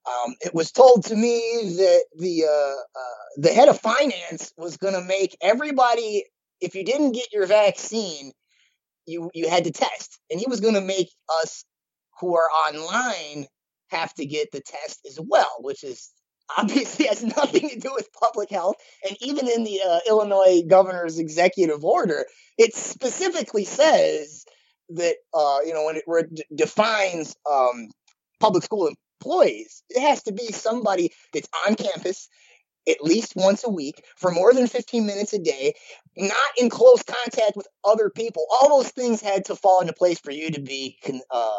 [0.07, 1.39] um, it was told to me
[1.77, 6.25] that the uh, uh, the head of finance was going to make everybody,
[6.61, 8.33] if you didn't get your vaccine,
[9.07, 11.11] you you had to test, and he was going to make
[11.43, 11.65] us
[12.21, 13.47] who are online
[13.91, 16.11] have to get the test as well, which is
[16.57, 18.77] obviously has nothing to do with public health.
[19.07, 22.25] And even in the uh, Illinois governor's executive order,
[22.57, 24.45] it specifically says
[24.91, 27.89] that uh, you know when it, defines um,
[28.41, 28.91] public school
[29.21, 29.83] employees.
[29.91, 32.29] It has to be somebody that's on campus
[32.89, 35.75] at least once a week for more than 15 minutes a day,
[36.17, 38.47] not in close contact with other people.
[38.51, 40.99] All those things had to fall into place for you to be
[41.31, 41.51] uh,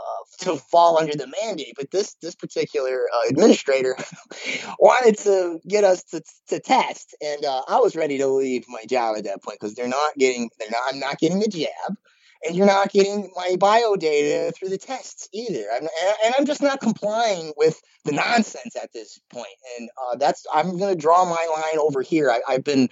[0.42, 1.76] to fall under the mandate.
[1.78, 3.96] But this this particular uh, administrator
[4.80, 8.84] wanted to get us to, to test, and uh, I was ready to leave my
[8.90, 11.98] job at that point because they're not getting they're not I'm not getting the jab
[12.44, 15.66] and you're not getting my bio data through the tests either.
[15.74, 15.88] I'm,
[16.24, 19.48] and I'm just not complying with the nonsense at this point.
[19.78, 22.32] And uh, that's I'm going to draw my line over here.
[22.32, 22.90] I, have been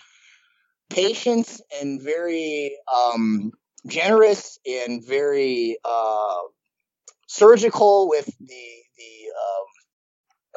[0.90, 3.52] patient and very um,
[3.86, 6.36] generous and very uh,
[7.28, 8.66] surgical with the
[8.98, 9.66] the um,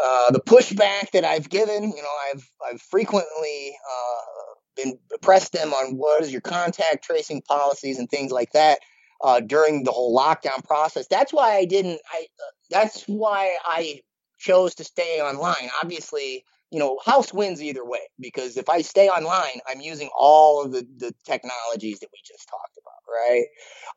[0.03, 1.85] uh, the pushback that I've given.
[1.85, 7.43] You know, I've I've frequently uh, been pressed them on what is your contact tracing
[7.43, 8.79] policies and things like that
[9.23, 11.07] uh, during the whole lockdown process.
[11.09, 12.01] That's why I didn't.
[12.13, 14.01] I uh, that's why I
[14.39, 15.71] chose to stay online.
[15.83, 20.65] Obviously, you know, house wins either way because if I stay online, I'm using all
[20.65, 23.45] of the the technologies that we just talked about, right?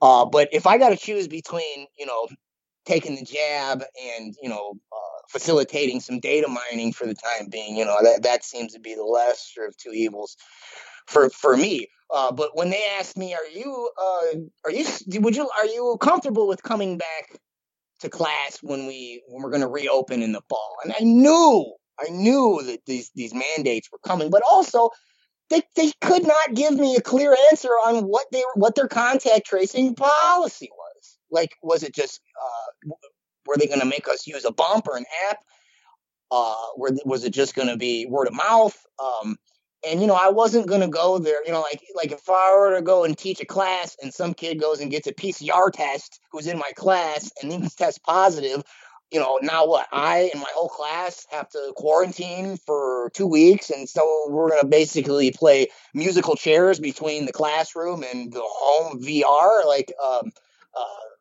[0.01, 2.27] Uh, but if I got to choose between, you know,
[2.85, 3.83] taking the jab
[4.17, 8.23] and you know uh, facilitating some data mining for the time being you know that
[8.23, 10.37] that seems to be the lesser of two evils
[11.07, 11.87] for for me.
[12.13, 14.85] Uh, but when they asked me are you uh, are you
[15.19, 17.39] would you are you comfortable with coming back
[17.99, 20.75] to class when we when we're going to reopen in the fall?
[20.83, 24.89] And i knew i knew that these these mandates were coming but also
[25.49, 29.45] they, they could not give me a clear answer on what they what their contact
[29.45, 30.92] tracing policy was
[31.33, 32.89] like, was it just uh,
[33.45, 35.39] were they going to make us use a bump or an app?
[36.31, 38.77] Uh, was it just going to be word of mouth?
[39.03, 39.37] Um,
[39.87, 41.45] and you know, I wasn't going to go there.
[41.45, 44.33] You know, like like if I were to go and teach a class, and some
[44.33, 48.63] kid goes and gets a PCR test who's in my class, and then test positive.
[49.11, 49.87] You know, now what?
[49.91, 54.61] I and my whole class have to quarantine for two weeks, and so we're going
[54.61, 59.65] to basically play musical chairs between the classroom and the home VR.
[59.67, 60.31] Like, um,
[60.75, 61.12] uh,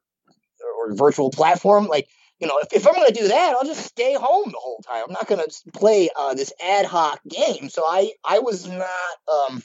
[0.82, 1.86] or virtual platform.
[1.86, 2.08] Like,
[2.40, 4.82] you know, if, if I'm going to do that, I'll just stay home the whole
[4.86, 5.04] time.
[5.06, 7.68] I'm not going to play uh, this ad hoc game.
[7.68, 8.88] So I, I was not,
[9.32, 9.62] um,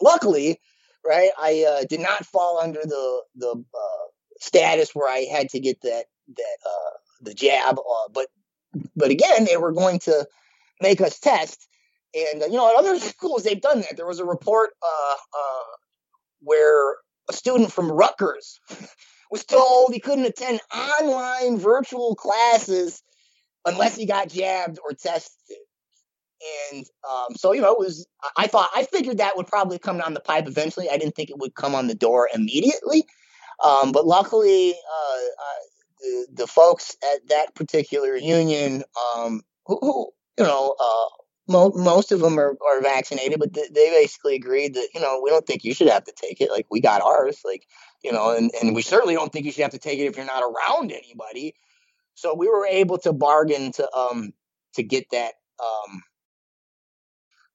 [0.00, 0.60] luckily,
[1.04, 4.06] right, I uh, did not fall under the, the uh,
[4.40, 6.04] status where I had to get that,
[6.36, 6.90] that, uh,
[7.22, 7.78] the jab.
[7.78, 8.28] Uh, but,
[8.94, 10.26] but again, they were going to
[10.80, 11.66] make us test.
[12.14, 13.96] And, uh, you know, at other schools, they've done that.
[13.96, 15.64] There was a report uh, uh,
[16.40, 16.96] where
[17.28, 18.60] a student from Rutgers
[19.34, 23.02] was told he couldn't attend online virtual classes
[23.64, 25.56] unless he got jabbed or tested.
[26.70, 28.06] And um, so, you know, it was,
[28.36, 30.88] I thought, I figured that would probably come down the pipe eventually.
[30.88, 33.06] I didn't think it would come on the door immediately.
[33.64, 35.62] Um, but luckily, uh, uh,
[36.00, 38.84] the, the folks at that particular union,
[39.16, 43.72] um, who, who, you know, uh, mo- most of them are, are vaccinated, but th-
[43.72, 46.52] they basically agreed that, you know, we don't think you should have to take it.
[46.52, 47.40] Like, we got ours.
[47.44, 47.66] Like,
[48.04, 50.16] you know, and, and we certainly don't think you should have to take it if
[50.16, 51.54] you're not around anybody.
[52.14, 54.32] So we were able to bargain to um
[54.74, 56.02] to get that um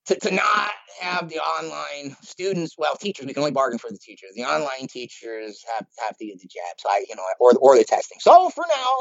[0.07, 0.71] to, to not
[1.01, 4.31] have the online students, well, teachers, we can only bargain for the teachers.
[4.35, 6.79] The online teachers have, have to get the jab.
[6.79, 8.17] So I, you know, or or the testing.
[8.19, 8.91] So for now,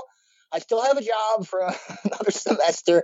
[0.53, 1.61] I still have a job for
[2.05, 3.03] another semester.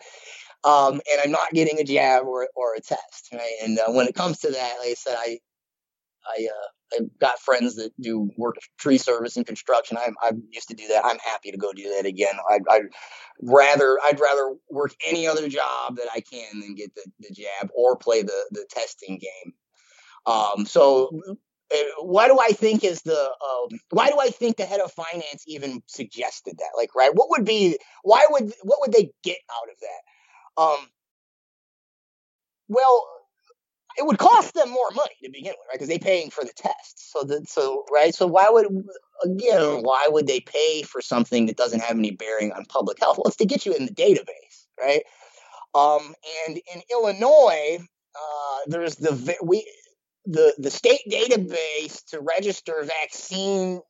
[0.65, 3.53] Um, and I'm not getting a jab or, or a test, right?
[3.63, 5.39] And uh, when it comes to that, like I said, I,
[6.27, 9.97] I, uh, I've got friends that do work tree service and construction.
[9.97, 11.05] I'm, I'm used to do that.
[11.05, 12.35] I'm happy to go do that again.
[12.51, 12.83] I, I'd
[13.43, 17.71] rather I'd rather work any other job that I can than get the, the jab
[17.75, 19.55] or play the the testing game.
[20.27, 21.11] Um, so
[21.73, 24.93] uh, why do I think is the um, why do I think the head of
[24.93, 26.71] finance even suggested that?
[26.77, 27.15] Like, right?
[27.15, 30.63] What would be why would what would they get out of that?
[30.63, 30.89] Um,
[32.69, 33.07] well,
[33.97, 35.75] it would cost them more money to begin with, right?
[35.75, 37.13] Because they're paying for the tests.
[37.13, 38.15] So that so right.
[38.15, 38.67] So why would
[39.25, 43.19] again why would they pay for something that doesn't have any bearing on public health?
[43.19, 45.03] Well, it's to get you in the database, right?
[45.75, 46.15] Um,
[46.47, 47.79] and in Illinois,
[48.15, 49.67] uh, there's the we
[50.27, 53.81] the the state database to register vaccine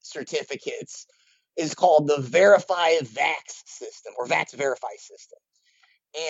[0.00, 1.06] certificates
[1.56, 5.38] is called the Verify Vax system or Vax Verify system,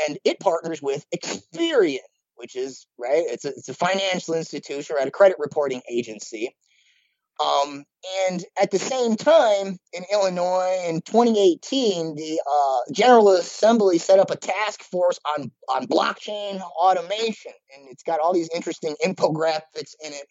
[0.06, 1.98] and it partners with Experian
[2.36, 3.24] which is right.
[3.26, 5.08] It's a, it's a financial institution, right?
[5.08, 6.54] A credit reporting agency.
[7.44, 7.84] Um,
[8.28, 14.30] and at the same time, in Illinois in 2018, the uh, General Assembly set up
[14.30, 20.12] a task force on on blockchain automation, and it's got all these interesting infographics in
[20.12, 20.26] it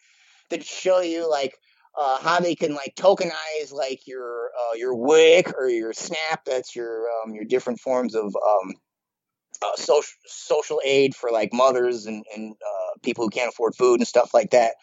[0.49, 1.53] that show you like
[1.99, 6.45] uh, how they can like tokenize like your uh, your WIC or your SNAP.
[6.45, 8.73] That's your um, your different forms of um,
[9.63, 13.99] uh, social social aid for like mothers and, and uh, people who can't afford food
[13.99, 14.75] and stuff like that.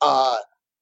[0.00, 0.36] Uh,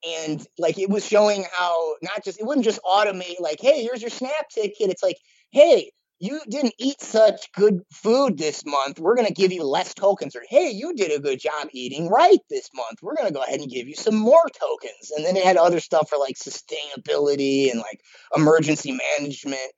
[0.05, 4.01] and like it was showing how not just it wouldn't just automate like hey here's
[4.01, 5.15] your snap ticket it's like
[5.51, 5.89] hey
[6.23, 8.97] you didn't eat such good food this month.
[8.97, 10.37] We're going to give you less tokens.
[10.37, 12.99] Or, hey, you did a good job eating right this month.
[13.01, 15.11] We're going to go ahead and give you some more tokens.
[15.11, 17.99] And then it had other stuff for like sustainability and like
[18.33, 19.73] emergency management.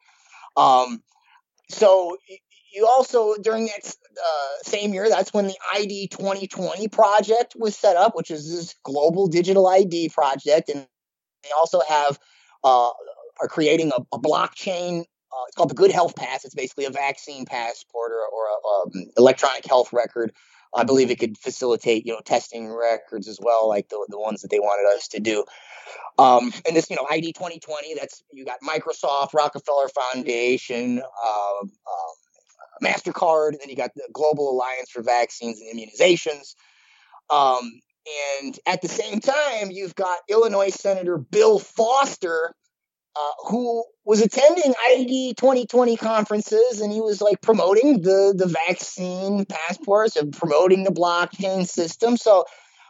[0.56, 1.02] Um,
[1.70, 2.16] so
[2.76, 7.96] you also during that uh, same year, that's when the ID 2020 project was set
[7.96, 10.86] up, which is this global digital ID project, and
[11.44, 12.20] they also have
[12.64, 12.90] uh,
[13.42, 15.02] are creating a, a blockchain.
[15.02, 16.46] Uh, it's called the Good Health Pass.
[16.46, 20.32] It's basically a vaccine passport or, or a, um, electronic health record.
[20.76, 24.42] I believe it could facilitate, you know, testing records as well, like the, the ones
[24.42, 25.46] that they wanted us to do.
[26.18, 31.72] Um, and this, you know, ID 2020, that's you got Microsoft, Rockefeller Foundation, uh, um,
[32.84, 36.56] MasterCard, and then you got the Global Alliance for Vaccines and Immunizations.
[37.30, 37.80] Um,
[38.42, 42.54] and at the same time, you've got Illinois Senator Bill Foster,
[43.16, 49.46] uh, who was attending ID 2020 conferences and he was like promoting the, the vaccine
[49.46, 52.18] passports and promoting the blockchain system.
[52.18, 52.46] So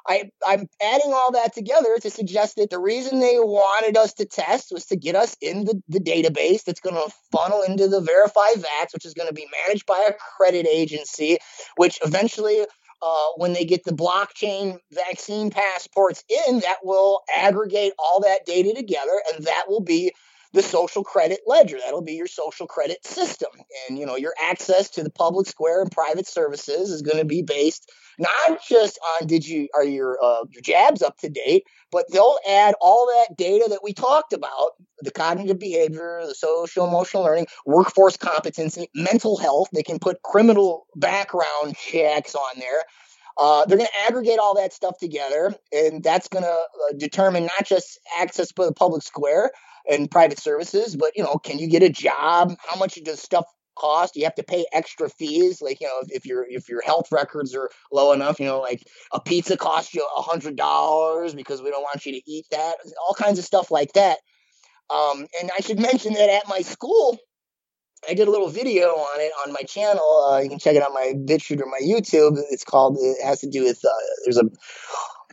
[0.07, 4.25] I, I'm adding all that together to suggest that the reason they wanted us to
[4.25, 8.01] test was to get us in the, the database that's going to funnel into the
[8.01, 11.37] Verify Vax, which is going to be managed by a credit agency,
[11.77, 12.65] which eventually,
[13.01, 18.73] uh, when they get the blockchain vaccine passports in, that will aggregate all that data
[18.75, 20.11] together, and that will be
[20.55, 21.77] the social credit ledger.
[21.77, 23.51] That'll be your social credit system.
[23.87, 27.25] And you know, your access to the public square and private services is going to
[27.25, 31.63] be based not just on did you are your uh, your jabs up to date,
[31.91, 36.87] but they'll add all that data that we talked about, the cognitive behavior, the social
[36.87, 39.69] emotional learning, workforce competency, mental health.
[39.73, 42.83] They can put criminal background checks on there.
[43.37, 47.43] Uh, they're going to aggregate all that stuff together, and that's going to uh, determine
[47.43, 49.51] not just access to the public square,
[49.89, 52.55] and private services, but you know, can you get a job?
[52.67, 54.15] How much does stuff cost?
[54.15, 57.11] You have to pay extra fees, like you know, if, if your if your health
[57.11, 61.61] records are low enough, you know, like a pizza costs you a hundred dollars because
[61.61, 62.75] we don't want you to eat that.
[63.07, 64.19] All kinds of stuff like that.
[64.89, 67.17] Um, and I should mention that at my school,
[68.07, 70.29] I did a little video on it on my channel.
[70.29, 72.37] Uh, you can check it out my BitChute or my YouTube.
[72.51, 72.97] It's called.
[72.99, 73.83] It has to do with.
[73.83, 73.89] Uh,
[74.23, 74.43] there's a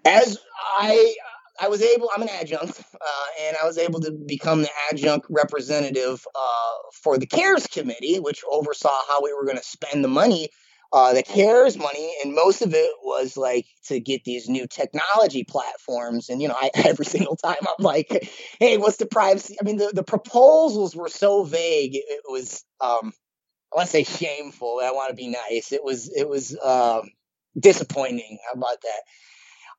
[0.04, 0.38] as
[0.78, 1.14] I
[1.60, 5.26] I was able, I'm an adjunct, uh, and I was able to become the adjunct
[5.28, 10.08] representative uh, for the CARES Committee, which oversaw how we were going to spend the
[10.08, 10.48] money,
[10.92, 15.44] uh, the CARES money, and most of it was like to get these new technology
[15.44, 16.28] platforms.
[16.28, 19.56] And, you know, I, every single time I'm like, hey, what's the privacy?
[19.60, 21.94] I mean, the, the proposals were so vague.
[21.94, 23.12] It, was, um,
[23.72, 24.80] I want to say shameful.
[24.82, 25.72] I want to be nice.
[25.72, 27.10] It was, it was um,
[27.58, 28.38] disappointing.
[28.46, 29.02] How about that?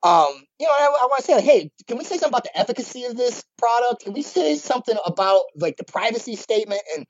[0.03, 0.27] Um,
[0.59, 2.57] you know, I, I want to say, like, hey, can we say something about the
[2.57, 4.03] efficacy of this product?
[4.03, 6.81] Can we say something about like the privacy statement?
[6.95, 7.05] And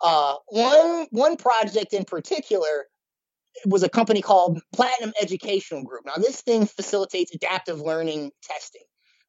[0.00, 2.86] uh, one one project in particular
[3.66, 6.06] was a company called Platinum Educational Group.
[6.06, 8.82] Now, this thing facilitates adaptive learning testing.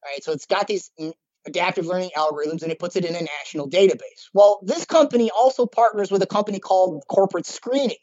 [0.04, 0.90] Right, so it's got these
[1.46, 4.28] adaptive learning algorithms and it puts it in a national database.
[4.32, 7.96] Well, this company also partners with a company called Corporate Screening.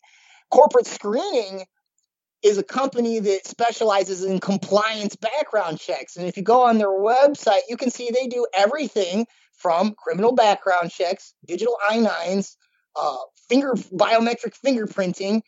[0.49, 1.65] Corporate Screening
[2.43, 6.15] is a company that specializes in compliance background checks.
[6.15, 10.33] And if you go on their website, you can see they do everything from criminal
[10.33, 12.55] background checks, digital I-9s,
[12.95, 13.17] uh,
[13.49, 15.41] finger biometric fingerprinting,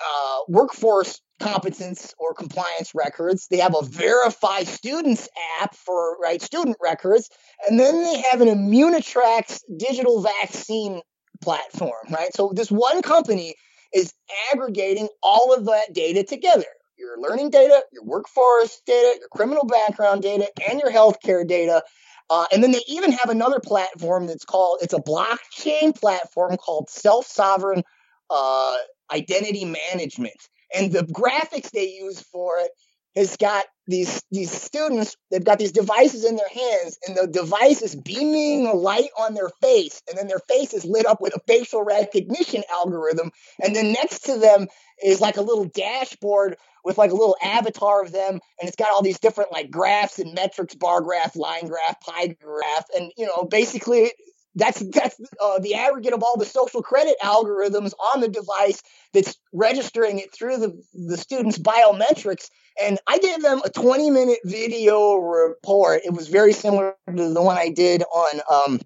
[0.00, 3.48] uh, workforce competence or compliance records.
[3.50, 5.28] They have a verify students
[5.60, 7.28] app for right student records,
[7.68, 11.00] and then they have an Immunitrax digital vaccine
[11.42, 12.06] platform.
[12.10, 13.56] Right, so this one company
[13.94, 14.12] is
[14.52, 16.64] aggregating all of that data together
[17.00, 21.82] your learning data, your workforce data, your criminal background data, and your healthcare data.
[22.28, 26.88] Uh, and then they even have another platform that's called, it's a blockchain platform called
[26.88, 27.82] Self Sovereign
[28.28, 28.76] uh,
[29.12, 30.36] Identity Management.
[30.72, 32.70] And the graphics they use for it
[33.16, 37.82] has got these these students they've got these devices in their hands and the device
[37.82, 41.40] is beaming light on their face and then their face is lit up with a
[41.46, 43.30] facial recognition algorithm
[43.62, 44.66] and then next to them
[45.02, 48.90] is like a little dashboard with like a little avatar of them and it's got
[48.90, 53.26] all these different like graphs and metrics bar graph line graph pie graph and you
[53.26, 54.12] know basically
[54.54, 58.82] that's that's uh, the aggregate of all the social credit algorithms on the device
[59.12, 62.48] that's registering it through the, the student's biometrics.
[62.82, 66.02] And I gave them a 20 minute video report.
[66.04, 68.80] It was very similar to the one I did on um,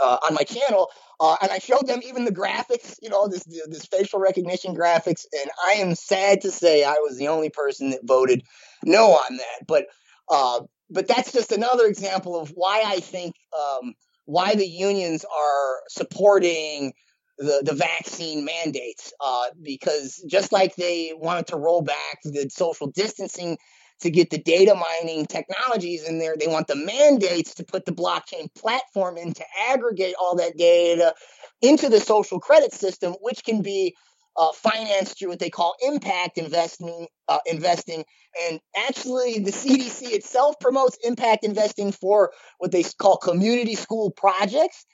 [0.00, 0.88] uh, on my channel.
[1.18, 5.24] Uh, and I showed them even the graphics, you know, this this facial recognition graphics.
[5.38, 8.42] And I am sad to say I was the only person that voted
[8.84, 9.66] no on that.
[9.66, 9.86] But
[10.28, 13.94] uh, but that's just another example of why I think um,
[14.30, 16.92] why the unions are supporting
[17.38, 22.86] the, the vaccine mandates uh, because just like they wanted to roll back the social
[22.86, 23.58] distancing
[24.02, 27.92] to get the data mining technologies in there, they want the mandates to put the
[27.92, 31.12] blockchain platform in to aggregate all that data
[31.60, 33.94] into the social credit system, which can be
[34.40, 37.06] uh, financed through what they call impact investing.
[37.28, 38.04] Uh, investing,
[38.48, 44.84] and actually, the CDC itself promotes impact investing for what they call community school projects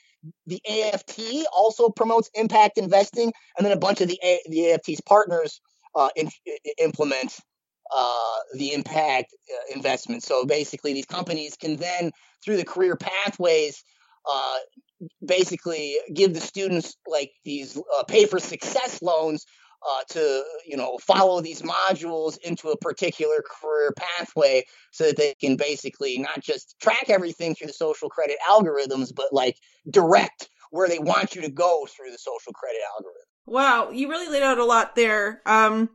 [0.47, 5.01] the AFT also promotes impact investing, and then a bunch of the A- the AFT's
[5.01, 5.61] partners
[5.95, 6.29] uh, in,
[6.79, 7.39] implement
[7.95, 10.23] uh, the impact uh, investment.
[10.23, 12.13] So basically, these companies can then,
[12.45, 13.83] through the career pathways,
[14.31, 14.57] uh,
[15.25, 19.45] basically give the students like these uh, pay for success loans
[19.89, 25.35] uh, to you know follow these modules into a particular career pathway so that they
[25.41, 29.57] can basically not just track everything through the social credit algorithms but like
[29.91, 33.23] direct where they want you to go through the social credit algorithm.
[33.47, 35.43] Wow you really laid out a lot there.
[35.47, 35.91] Um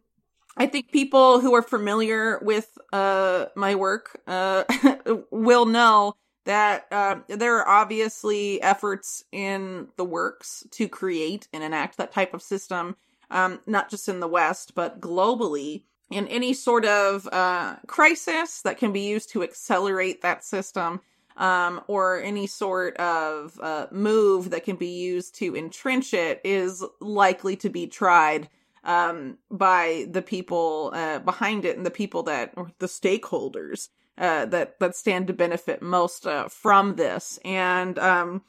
[0.58, 4.66] I think people who are familiar with uh, my work uh,
[5.32, 6.14] will know
[6.46, 12.34] that uh, there are obviously efforts in the works to create and enact that type
[12.34, 12.96] of system
[13.32, 15.84] um, not just in the West, but globally.
[16.12, 21.00] In any sort of uh, crisis that can be used to accelerate that system,
[21.38, 26.84] um, or any sort of uh, move that can be used to entrench it, is
[27.00, 28.50] likely to be tried
[28.84, 33.88] um, by the people uh, behind it and the people that, or the stakeholders
[34.22, 37.40] uh, that that stand to benefit most uh, from this.
[37.44, 38.44] And um,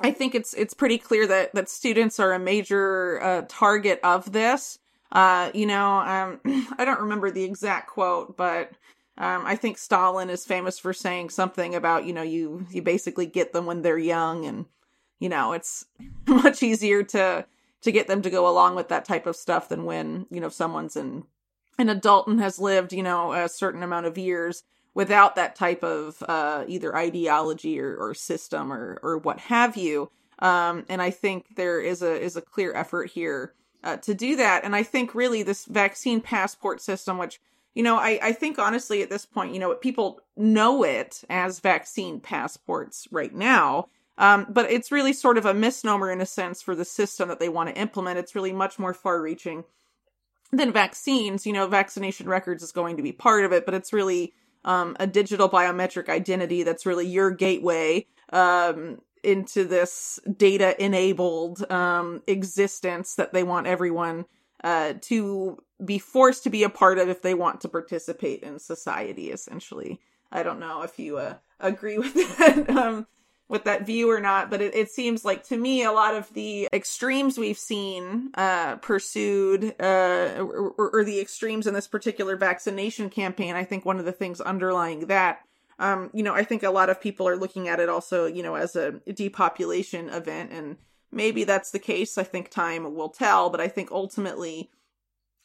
[0.00, 4.32] I think it's it's pretty clear that that students are a major uh, target of
[4.32, 4.80] this.
[5.12, 6.40] Uh, you know, um,
[6.78, 8.72] I don't remember the exact quote, but
[9.16, 13.26] um, I think Stalin is famous for saying something about you know you you basically
[13.26, 14.66] get them when they're young, and
[15.20, 15.86] you know it's
[16.26, 17.46] much easier to
[17.82, 20.48] to get them to go along with that type of stuff than when you know
[20.48, 21.22] someone's an
[21.78, 24.64] an adult and has lived you know a certain amount of years
[24.94, 30.10] without that type of uh, either ideology or, or system or or what have you.
[30.40, 34.36] Um, and I think there is a is a clear effort here uh, to do
[34.36, 34.64] that.
[34.64, 37.40] And I think really this vaccine passport system, which
[37.74, 41.60] you know, I, I think honestly at this point, you know, people know it as
[41.60, 43.88] vaccine passports right now.
[44.16, 47.38] Um, but it's really sort of a misnomer in a sense for the system that
[47.38, 48.18] they want to implement.
[48.18, 49.62] It's really much more far reaching
[50.50, 51.46] than vaccines.
[51.46, 54.32] You know, vaccination records is going to be part of it, but it's really
[54.64, 62.22] um, a digital biometric identity that's really your gateway um, into this data enabled um,
[62.26, 64.24] existence that they want everyone
[64.64, 68.58] uh, to be forced to be a part of if they want to participate in
[68.58, 70.00] society essentially.
[70.30, 72.68] I don't know if you uh, agree with that.
[72.70, 73.06] Um,
[73.48, 76.32] with that view or not, but it, it seems like to me a lot of
[76.34, 83.08] the extremes we've seen uh, pursued, uh, or, or, the extremes in this particular vaccination
[83.08, 83.54] campaign.
[83.54, 85.40] I think one of the things underlying that,
[85.78, 88.42] um, you know, I think a lot of people are looking at it also, you
[88.42, 90.76] know, as a depopulation event, and
[91.10, 92.18] maybe that's the case.
[92.18, 94.70] I think time will tell, but I think ultimately,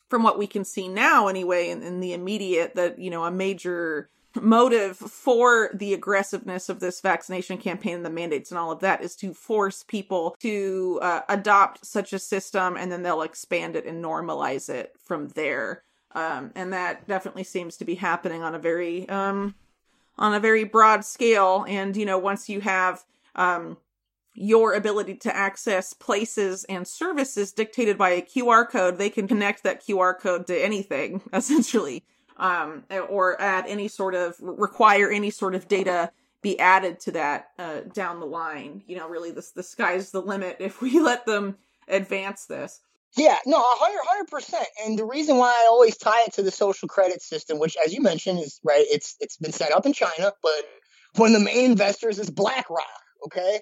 [0.10, 3.32] from what we can see now, anyway, in, in the immediate, that you know, a
[3.32, 4.10] major
[4.42, 9.04] motive for the aggressiveness of this vaccination campaign and the mandates and all of that
[9.04, 13.86] is to force people to uh, adopt such a system and then they'll expand it
[13.86, 15.84] and normalize it from there.
[16.16, 19.56] Um, and that definitely seems to be happening on a very um,
[20.18, 21.66] on a very broad scale.
[21.68, 23.04] And you know once you have
[23.36, 23.78] um,
[24.36, 29.64] your ability to access places and services dictated by a QR code, they can connect
[29.64, 32.04] that QR code to anything, essentially
[32.44, 36.12] um, or add any sort of require any sort of data
[36.44, 38.84] be added to that uh, down the line.
[38.86, 41.58] You know, really, this the sky's the limit if we let them
[41.88, 42.82] advance this.
[43.18, 44.68] Yeah, no, hundred percent.
[44.84, 47.94] And the reason why I always tie it to the social credit system, which, as
[47.94, 48.86] you mentioned, is right.
[48.90, 50.64] It's it's been set up in China, but
[51.16, 52.88] one of the main investors is BlackRock.
[53.26, 53.60] Okay,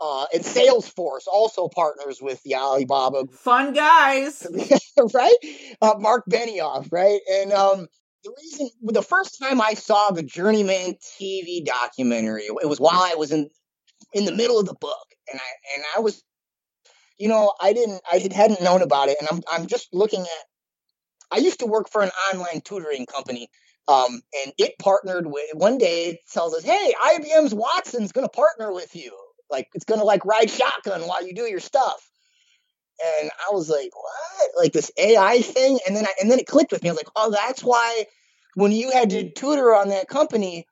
[0.00, 3.26] uh, and Salesforce also partners with the Alibaba.
[3.32, 4.46] Fun guys,
[5.14, 5.36] right?
[5.80, 7.20] Uh, Mark Benioff, right?
[7.30, 7.86] And um,
[8.26, 13.14] the reason the first time I saw the Journeyman TV documentary, it was while I
[13.14, 13.48] was in
[14.12, 16.22] in the middle of the book, and I and I was,
[17.18, 20.44] you know, I didn't I hadn't known about it, and I'm I'm just looking at.
[21.30, 23.48] I used to work for an online tutoring company,
[23.88, 25.44] um, and it partnered with.
[25.54, 29.16] One day it tells us, "Hey, IBM's Watson's going to partner with you.
[29.50, 32.02] Like it's going to like ride shotgun while you do your stuff."
[33.04, 34.50] And I was like, "What?
[34.56, 36.88] Like this AI thing?" And then I, and then it clicked with me.
[36.88, 38.04] I was like, "Oh, that's why
[38.54, 40.66] when you had to tutor on that company,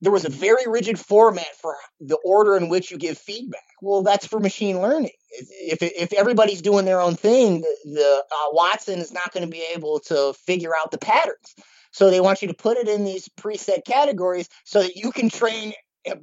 [0.00, 3.64] there was a very rigid format for the order in which you give feedback.
[3.80, 5.12] Well, that's for machine learning.
[5.30, 9.50] If, if everybody's doing their own thing, the, the uh, Watson is not going to
[9.50, 11.54] be able to figure out the patterns.
[11.90, 15.30] So they want you to put it in these preset categories so that you can
[15.30, 15.72] train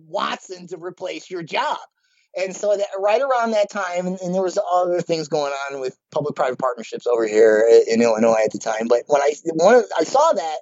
[0.07, 1.79] Watson to replace your job.
[2.37, 5.81] And so that right around that time, and, and there was other things going on
[5.81, 8.87] with public-private partnerships over here in Illinois at the time.
[8.87, 10.57] But when I one I saw that,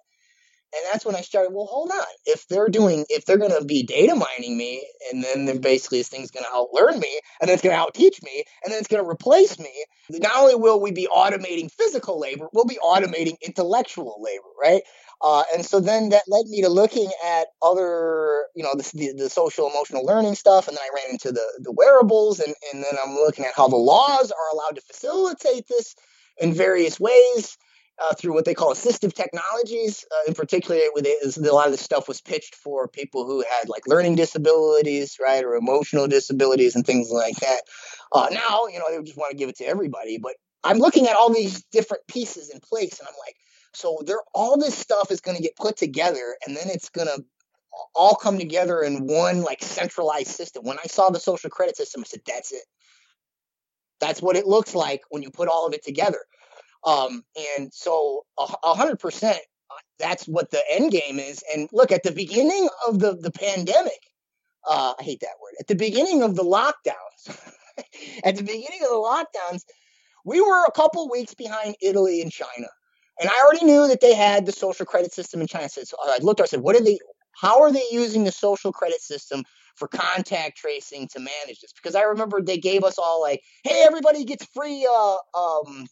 [0.71, 1.51] and that's when I started.
[1.53, 2.05] Well, hold on.
[2.25, 5.97] If they're doing, if they're going to be data mining me, and then they're basically
[5.97, 8.79] this thing's going to outlearn me, and then it's going to outteach me, and then
[8.79, 9.71] it's going to replace me.
[10.09, 14.83] Not only will we be automating physical labor, we'll be automating intellectual labor, right?
[15.21, 19.23] Uh, and so then that led me to looking at other, you know, the, the,
[19.23, 20.67] the, social emotional learning stuff.
[20.67, 22.39] And then I ran into the, the wearables.
[22.39, 25.95] And, and then I'm looking at how the laws are allowed to facilitate this
[26.37, 27.57] in various ways
[28.01, 30.05] uh, through what they call assistive technologies.
[30.09, 33.41] Uh, in particular, with it, a lot of this stuff was pitched for people who
[33.41, 37.61] had like learning disabilities, right, or emotional disabilities and things like that.
[38.13, 40.17] Uh, now, you know, they just want to give it to everybody.
[40.17, 40.33] But
[40.63, 43.35] I'm looking at all these different pieces in place and I'm like,
[43.79, 47.07] so there, all this stuff is going to get put together, and then it's going
[47.07, 47.23] to
[47.95, 50.65] all come together in one like centralized system.
[50.65, 52.63] When I saw the social credit system, I said, "That's it.
[54.01, 56.19] That's what it looks like when you put all of it together."
[56.83, 57.23] Um,
[57.57, 59.39] and so, a hundred percent,
[59.97, 61.41] that's what the end game is.
[61.53, 64.01] And look, at the beginning of the the pandemic,
[64.69, 65.53] uh, I hate that word.
[65.59, 67.53] At the beginning of the lockdowns,
[68.25, 69.63] at the beginning of the lockdowns,
[70.25, 72.67] we were a couple weeks behind Italy and China.
[73.19, 75.67] And I already knew that they had the social credit system in China.
[75.69, 76.99] So I looked, I said, what are they,
[77.33, 79.43] how are they using the social credit system
[79.75, 81.73] for contact tracing to manage this?
[81.73, 85.85] Because I remember they gave us all like, hey, everybody gets free, uh, um,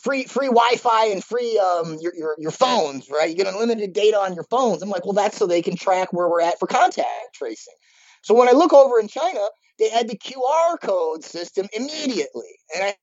[0.00, 3.28] free free Wi-Fi and free um your, your your phones, right?
[3.28, 4.82] You get unlimited data on your phones.
[4.82, 7.74] I'm like, well, that's so they can track where we're at for contact tracing.
[8.22, 9.40] So when I look over in China,
[9.78, 12.94] they had the QR code system immediately, and I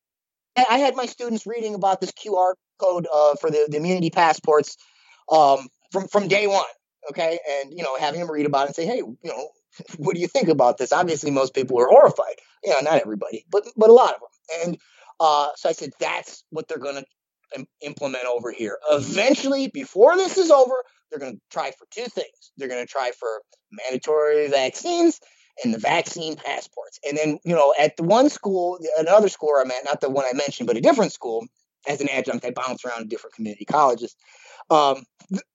[0.69, 4.77] I had my students reading about this QR code uh, for the, the immunity passports
[5.31, 6.63] um, from from day one.
[7.09, 9.49] Okay, and you know, having them read about it and say, hey, you know,
[9.97, 10.91] what do you think about this?
[10.91, 12.35] Obviously, most people were horrified.
[12.63, 14.65] You know, not everybody, but but a lot of them.
[14.65, 14.77] And
[15.19, 17.05] uh, so I said, that's what they're going to
[17.55, 18.77] Im- implement over here.
[18.91, 20.75] Eventually, before this is over,
[21.09, 22.51] they're going to try for two things.
[22.57, 23.41] They're going to try for
[23.71, 25.19] mandatory vaccines
[25.63, 26.99] and the vaccine passports.
[27.07, 30.25] And then, you know, at the one school, another school I'm at, not the one
[30.29, 31.45] I mentioned, but a different school,
[31.87, 34.15] as an adjunct, I bounce around different community colleges.
[34.69, 35.03] Um,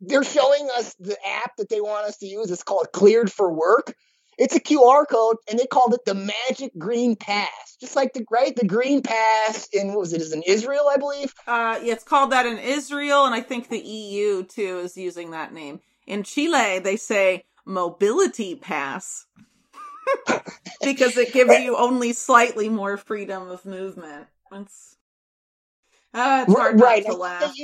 [0.01, 2.51] they're showing us the app that they want us to use.
[2.51, 3.95] It's called Cleared for Work.
[4.37, 8.25] It's a QR code, and they called it the Magic Green Pass, just like the
[8.31, 10.21] right the Green Pass in what was it?
[10.21, 11.33] Is in Israel, I believe.
[11.47, 15.31] Uh, yeah, it's called that in Israel, and I think the EU too is using
[15.31, 15.81] that name.
[16.07, 19.27] In Chile, they say Mobility Pass
[20.83, 24.27] because it gives you only slightly more freedom of movement.
[24.53, 24.97] It's,
[26.13, 27.05] uh, it's hard right.
[27.07, 27.55] to laugh.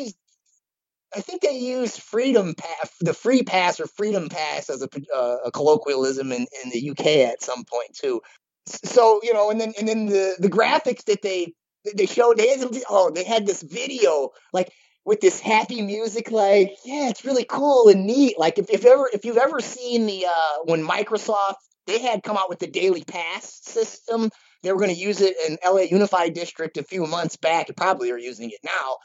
[1.15, 5.39] I think they use freedom pass, the free pass or freedom pass as a, uh,
[5.47, 8.21] a colloquialism in, in the UK at some point too.
[8.67, 11.53] So you know, and then and then the the graphics that they
[11.97, 14.71] they showed they had, oh they had this video like
[15.05, 19.09] with this happy music like yeah it's really cool and neat like if, if ever
[19.13, 21.55] if you've ever seen the uh when microsoft
[21.87, 24.31] they had come out with the daily pass system.
[24.63, 27.77] They were going to use it in LA Unified District a few months back, and
[27.77, 28.97] probably are using it now.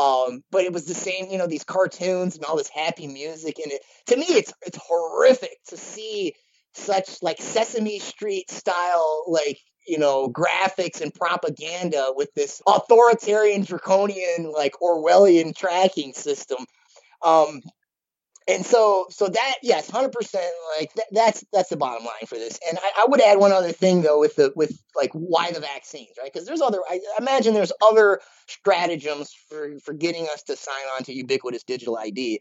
[0.00, 3.58] Um, but it was the same, you know, these cartoons and all this happy music,
[3.62, 6.34] and it to me, it's it's horrific to see
[6.72, 14.50] such like Sesame Street style, like you know, graphics and propaganda with this authoritarian, draconian,
[14.50, 16.64] like Orwellian tracking system.
[17.22, 17.60] Um,
[18.46, 20.12] and so so that yes 100%
[20.78, 22.58] like that, that's that's the bottom line for this.
[22.68, 25.60] And I, I, would add one other thing though with the with like why the
[25.60, 26.30] vaccines right?
[26.32, 31.04] Because there's other i imagine there's other stratagems for for getting us to sign on
[31.04, 32.40] to ubiquitous digital id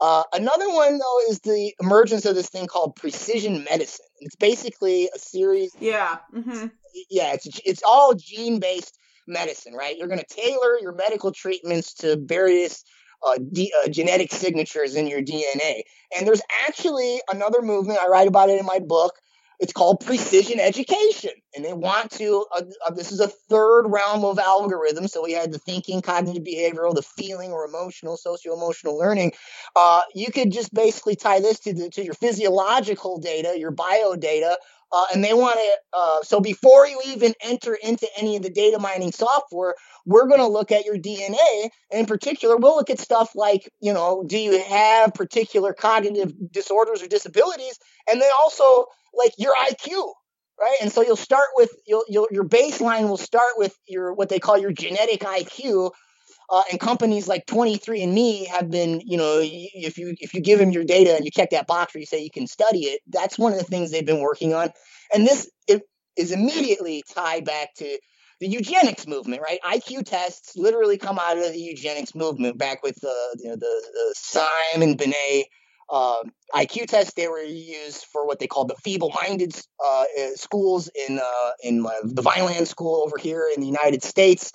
[0.00, 4.06] uh, another one though is the emergence of this thing called precision medicine.
[4.18, 6.66] It's basically a series yeah mm-hmm.
[7.10, 9.96] yeah it's it's all gene based medicine right?
[9.96, 12.84] You're going to tailor your medical treatments to various
[13.26, 15.82] uh, D, uh, genetic signatures in your DNA.
[16.16, 19.14] And there's actually another movement, I write about it in my book.
[19.62, 21.30] It's called precision education.
[21.54, 22.44] and they want to.
[22.54, 25.10] Uh, uh, this is a third realm of algorithms.
[25.10, 29.32] So we had the thinking, cognitive, behavioral, the feeling or emotional, socio emotional learning.
[29.76, 34.16] Uh, you could just basically tie this to the, to your physiological data, your bio
[34.16, 34.58] data.
[34.90, 38.50] Uh, and they want to, uh, so before you even enter into any of the
[38.50, 39.74] data mining software,
[40.04, 41.70] we're going to look at your DNA.
[41.92, 47.00] In particular, we'll look at stuff like, you know, do you have particular cognitive disorders
[47.00, 47.78] or disabilities?
[48.10, 50.12] And then also like your IQ,
[50.60, 50.76] right?
[50.80, 54.38] And so you'll start with you'll, you'll, your baseline will start with your what they
[54.38, 55.92] call your genetic IQ.
[56.50, 60.70] Uh, and companies like 23andMe have been, you know, if you if you give them
[60.70, 63.38] your data and you check that box where you say you can study it, that's
[63.38, 64.70] one of the things they've been working on.
[65.14, 65.48] And this
[66.16, 67.98] is immediately tied back to
[68.40, 69.60] the eugenics movement, right?
[69.64, 73.90] IQ tests literally come out of the eugenics movement back with the you know, the,
[73.92, 75.46] the Simon Binet
[75.92, 76.22] uh,
[76.54, 77.12] IQ tests.
[77.14, 79.54] They were used for what they called the feeble-minded
[79.84, 84.52] uh, uh schools in uh, in the Vineland School over here in the United States.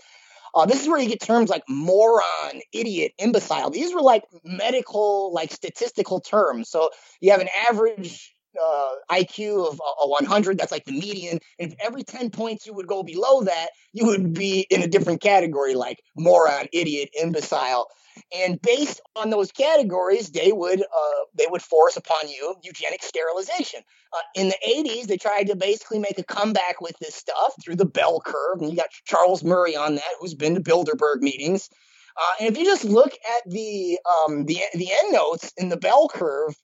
[0.56, 3.70] Uh, this is where you get terms like moron, idiot, imbecile.
[3.70, 6.70] These were like medical, like statistical terms.
[6.70, 6.90] So
[7.22, 11.40] you have an average uh, IQ of a 100, that's like the median.
[11.60, 14.88] And if every 10 points you would go below that, you would be in a
[14.88, 17.88] different category, like moron, idiot, imbecile.
[18.36, 23.82] And based on those categories, they would uh, they would force upon you eugenic sterilization.
[24.14, 27.76] Uh, in the 80s, they tried to basically make a comeback with this stuff through
[27.76, 28.62] the bell curve.
[28.62, 31.70] And you got Charles Murray on that, who's been to Bilderberg meetings.
[32.18, 35.78] Uh, and if you just look at the um, the the end notes in the
[35.78, 36.56] bell curve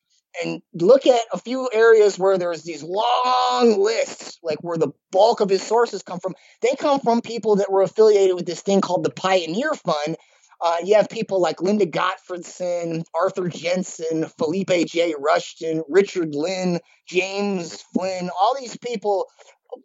[0.44, 5.42] and look at a few areas where there's these long lists, like where the bulk
[5.42, 8.82] of his sources come from, they come from people that were affiliated with this thing
[8.82, 10.18] called the Pioneer Fund,
[10.64, 15.14] uh, you have people like Linda Gottfredson, Arthur Jensen, Philippe J.
[15.20, 19.28] Rushton, Richard Lynn, James Flynn, all these people,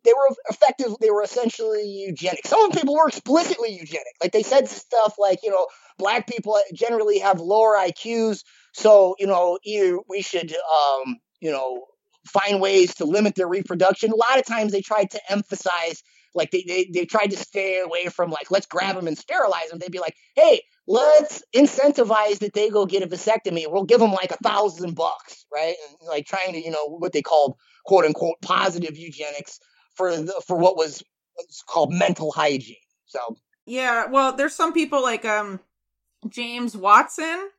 [0.04, 2.46] they were effective, they were essentially eugenic.
[2.46, 4.14] Some of people were explicitly eugenic.
[4.22, 5.66] Like they said stuff like, you know,
[5.98, 11.86] black people generally have lower IQs, so, you know, either we should, um, you know,
[12.28, 14.12] find ways to limit their reproduction.
[14.12, 16.04] A lot of times they tried to emphasize
[16.38, 19.68] like they, they, they tried to stay away from like, let's grab them and sterilize
[19.68, 19.78] them.
[19.78, 23.70] They'd be like, hey, let's incentivize that they go get a vasectomy.
[23.70, 25.74] We'll give them like a thousand bucks, right?
[26.00, 29.60] And like trying to, you know, what they called quote unquote positive eugenics
[29.94, 31.02] for the, for what was
[31.66, 32.76] called mental hygiene.
[33.06, 33.36] So
[33.66, 35.60] yeah, well, there's some people like um
[36.28, 37.50] James Watson,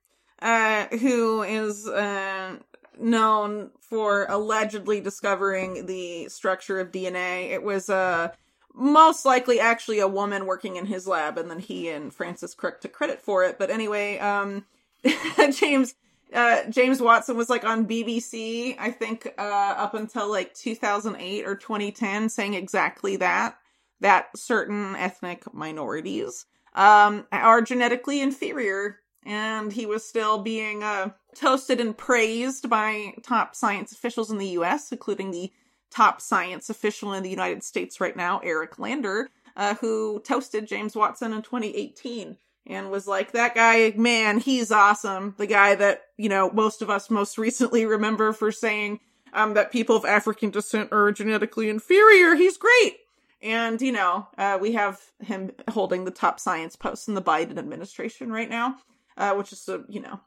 [0.41, 2.57] uh, who is uh
[2.99, 7.51] known for allegedly discovering the structure of DNA.
[7.51, 8.27] It was a uh,
[8.73, 12.81] most likely actually a woman working in his lab, and then he and Francis Crick
[12.81, 13.57] took credit for it.
[13.57, 14.65] But anyway, um,
[15.51, 15.95] James
[16.33, 19.41] uh, James Watson was like on BBC, I think, uh,
[19.77, 23.57] up until like 2008 or 2010, saying exactly that
[24.01, 31.79] that certain ethnic minorities um, are genetically inferior, and he was still being uh, toasted
[31.79, 35.51] and praised by top science officials in the U.S., including the
[35.89, 40.95] top science official in the United States right now, Eric Lander, uh, who toasted James
[40.95, 42.37] Watson in 2018
[42.67, 45.33] and was like, that guy, man, he's awesome.
[45.37, 48.99] The guy that, you know, most of us most recently remember for saying
[49.33, 52.35] um, that people of African descent are genetically inferior.
[52.35, 52.97] He's great.
[53.41, 57.57] And, you know, uh, we have him holding the top science post in the Biden
[57.57, 58.75] administration right now,
[59.17, 60.19] uh, which is, uh, you know,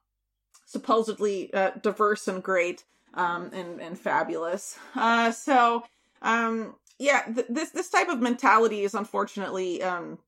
[0.67, 2.85] supposedly uh, diverse and great
[3.15, 4.79] um, and and fabulous.
[4.95, 5.85] Uh, so
[6.23, 10.19] um, yeah, th- this this type of mentality is unfortunately, um,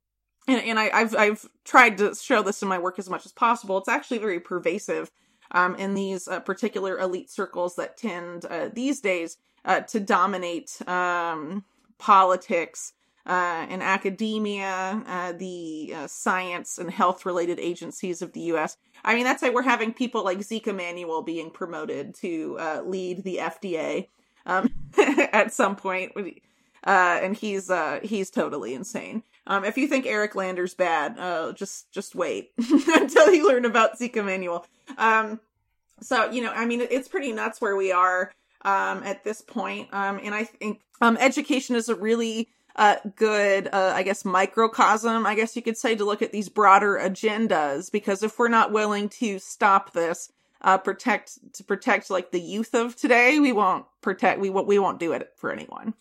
[0.49, 3.33] and, and I, have I've tried to show this in my work as much as
[3.33, 3.79] possible.
[3.79, 5.11] It's actually very pervasive
[5.53, 10.77] um, in these uh, particular elite circles that tend uh, these days uh, to dominate
[10.87, 11.65] um,
[11.99, 12.93] politics
[13.27, 18.77] uh, in academia, uh, the uh, science and health related agencies of the U.S.
[19.05, 23.25] I mean, that's why we're having people like Zeke Emanuel being promoted to uh, lead
[23.25, 24.09] the FDA
[24.45, 24.69] um,
[24.99, 26.21] at some point, uh,
[26.87, 29.23] and he's uh, he's totally insane.
[29.47, 31.17] Um, if you think Eric Lander's bad,
[31.57, 34.67] just just wait until you learn about Zeke Emanuel.
[34.99, 35.41] Um,
[36.01, 38.35] so you know, I mean, it's pretty nuts where we are
[38.67, 43.69] um, at this point, um, and I think um, education is a really uh, good,
[43.73, 47.91] uh, I guess, microcosm, I guess you could say, to look at these broader agendas.
[47.91, 52.75] Because if we're not willing to stop this, uh, protect to protect like the youth
[52.75, 55.95] of today, we won't protect we won't we won't do it for anyone,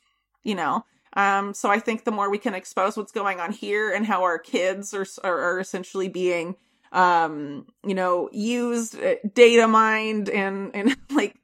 [0.43, 0.85] you know.
[1.15, 4.23] Um, so I think the more we can expose what's going on here and how
[4.23, 6.55] our kids are are, are essentially being,
[6.91, 11.35] um, you know, used, uh, data mined, and and like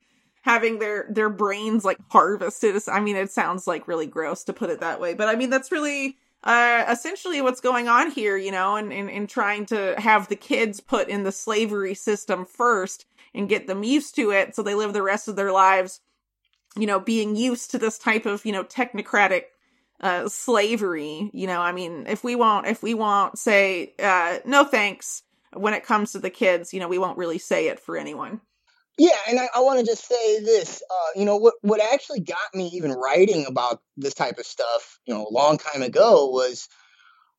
[0.41, 2.81] having their their brains like harvested.
[2.87, 5.49] I mean, it sounds like really gross to put it that way, but I mean
[5.49, 9.95] that's really uh, essentially what's going on here, you know, and in, in trying to
[9.99, 14.55] have the kids put in the slavery system first and get them used to it
[14.55, 15.99] so they live the rest of their lives,
[16.77, 19.43] you know, being used to this type of, you know, technocratic
[19.99, 21.29] uh, slavery.
[21.33, 25.73] You know, I mean, if we won't, if we won't say, uh, no thanks when
[25.73, 28.39] it comes to the kids, you know, we won't really say it for anyone.
[28.99, 30.83] Yeah, and I, I want to just say this.
[30.91, 34.99] Uh, you know, what what actually got me even writing about this type of stuff,
[35.05, 36.67] you know, a long time ago was.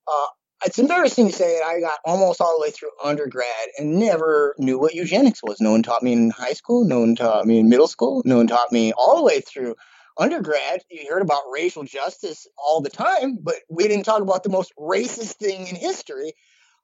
[0.08, 0.26] Uh,
[0.66, 3.46] it's embarrassing to say that I got almost all the way through undergrad
[3.78, 5.60] and never knew what eugenics was.
[5.60, 6.84] No one taught me in high school.
[6.84, 8.22] No one taught me in middle school.
[8.26, 9.76] No one taught me all the way through
[10.18, 10.82] undergrad.
[10.90, 14.72] You heard about racial justice all the time, but we didn't talk about the most
[14.78, 16.34] racist thing in history.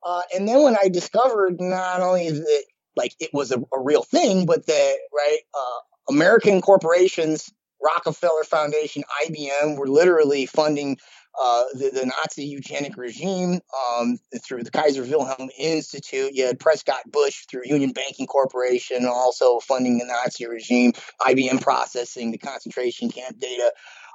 [0.03, 2.65] Uh, and then when I discovered not only that
[2.97, 7.52] like it was a, a real thing, but that right, uh, American corporations,
[7.82, 10.97] Rockefeller Foundation, IBM were literally funding
[11.40, 13.60] uh, the, the, Nazi eugenic regime
[13.90, 16.32] um, through the Kaiser Wilhelm Institute.
[16.32, 20.93] You had Prescott Bush through Union Banking Corporation, also funding the Nazi regime.
[21.20, 23.70] IBM processing the concentration camp data.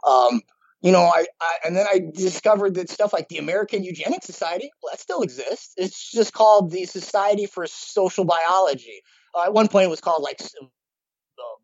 [0.07, 0.41] Um,
[0.81, 4.71] you know, I, I, and then I discovered that stuff like the American Eugenics Society,
[4.81, 5.73] well, that still exists.
[5.77, 9.01] It's just called the Society for Social Biology.
[9.35, 10.65] Uh, at one point, it was called like uh,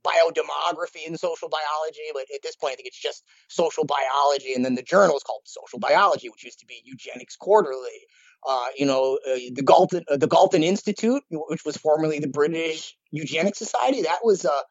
[0.03, 4.53] biodemography and social biology, but at this point, I think it's just social biology.
[4.53, 8.05] And then the journal is called Social Biology, which used to be Eugenics Quarterly.
[8.47, 12.95] Uh, you know, uh, the Galton, uh, the Galton Institute, which was formerly the British
[13.11, 14.61] Eugenics Society, that was uh,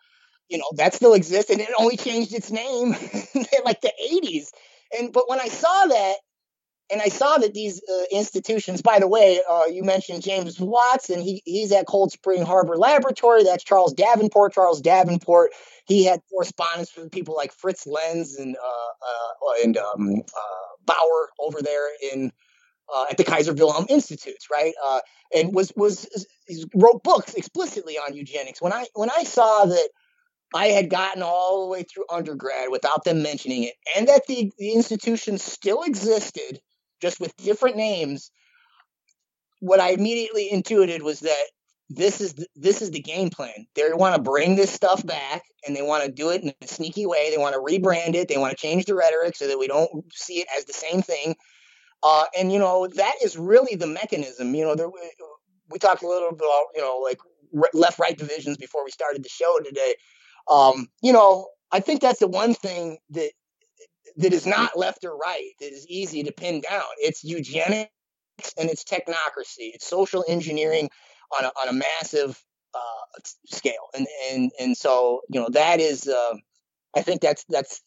[0.49, 2.95] you know that still exists and it only changed its name
[3.35, 4.49] in like the 80s
[4.99, 6.17] and but when i saw that
[6.91, 11.21] and i saw that these uh, institutions by the way uh, you mentioned james watson
[11.21, 15.51] he, he's at cold spring harbor laboratory that's charles davenport charles davenport
[15.87, 21.31] he had correspondence with people like fritz lenz and uh, uh and um, uh, bauer
[21.39, 22.33] over there in
[22.95, 24.73] uh, at the Kaiser Wilhelm Institutes, right?
[25.35, 26.07] and was was
[26.73, 28.63] wrote books explicitly on eugenics.
[28.63, 29.89] When I when I saw that
[30.57, 34.51] I had gotten all the way through undergrad without them mentioning it, and that the,
[34.59, 36.61] the institution still existed,
[37.03, 38.31] just with different names.
[39.61, 41.45] What I immediately intuited was that
[41.91, 43.67] this is the, this is the game plan.
[43.75, 46.67] They want to bring this stuff back, and they want to do it in a
[46.67, 47.31] sneaky way.
[47.31, 48.29] They want to rebrand it.
[48.29, 51.03] They want to change the rhetoric so that we don't see it as the same
[51.03, 51.37] thing.
[52.03, 54.55] Uh, and you know that is really the mechanism.
[54.55, 54.89] You know, there,
[55.71, 57.19] we talked a little about you know like
[57.73, 59.95] left right divisions before we started the show today.
[60.51, 63.31] Um, you know, I think that's the one thing that
[64.19, 66.85] that is not left or right that is easy to pin down.
[66.99, 67.91] It's eugenics
[68.57, 69.73] and it's technocracy.
[69.75, 70.89] It's social engineering
[71.39, 72.43] on a, on a massive
[72.75, 76.09] uh, scale, and and and so you know that is.
[76.09, 76.35] Uh,
[76.97, 77.83] I think that's that's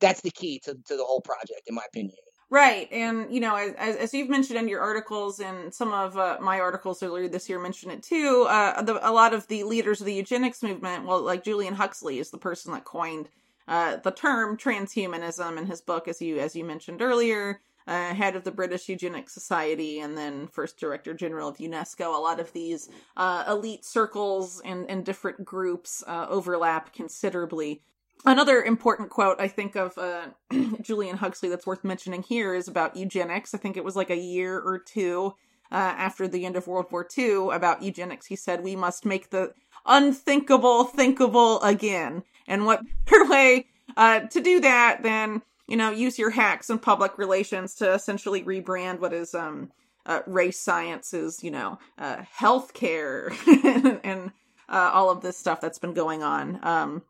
[0.00, 2.16] that's the key to, to the whole project, in my opinion.
[2.52, 6.36] Right, and you know, as, as you've mentioned in your articles, and some of uh,
[6.38, 8.44] my articles earlier this year mentioned it too.
[8.46, 12.18] Uh, the, a lot of the leaders of the eugenics movement, well, like Julian Huxley
[12.18, 13.30] is the person that coined
[13.68, 17.62] uh, the term transhumanism in his book, as you as you mentioned earlier.
[17.86, 22.14] Uh, head of the British Eugenics Society, and then first director general of UNESCO.
[22.14, 27.80] A lot of these uh, elite circles and, and different groups uh, overlap considerably
[28.24, 30.26] Another important quote I think of uh,
[30.80, 33.54] Julian Huxley that's worth mentioning here is about eugenics.
[33.54, 35.34] I think it was like a year or two
[35.72, 38.26] uh, after the end of World War II about eugenics.
[38.26, 39.54] He said, We must make the
[39.86, 42.22] unthinkable thinkable again.
[42.46, 43.66] And what better way
[43.96, 48.44] uh, to do that than, you know, use your hacks and public relations to essentially
[48.44, 49.72] rebrand what is um,
[50.06, 53.34] uh, race sciences, you know, uh, healthcare
[53.64, 54.32] and, and
[54.68, 56.60] uh, all of this stuff that's been going on.
[56.62, 57.02] Um,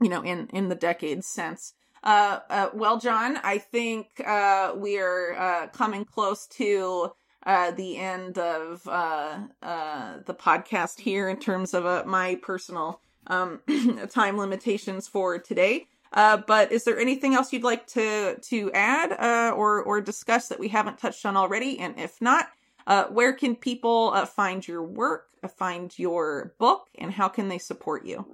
[0.00, 1.74] you know, in in the decades since.
[2.04, 7.12] Uh, uh, well, John, I think uh, we are uh, coming close to
[7.46, 13.60] uh, the end of uh, the podcast here in terms of my personal um,
[14.10, 15.86] time limitations for today.
[16.12, 20.68] But is there anything else you'd like to to add or or discuss that we
[20.68, 21.78] haven't touched on already?
[21.78, 22.48] And if not,
[23.10, 28.26] where can people find your work, find your book, and how can they support you?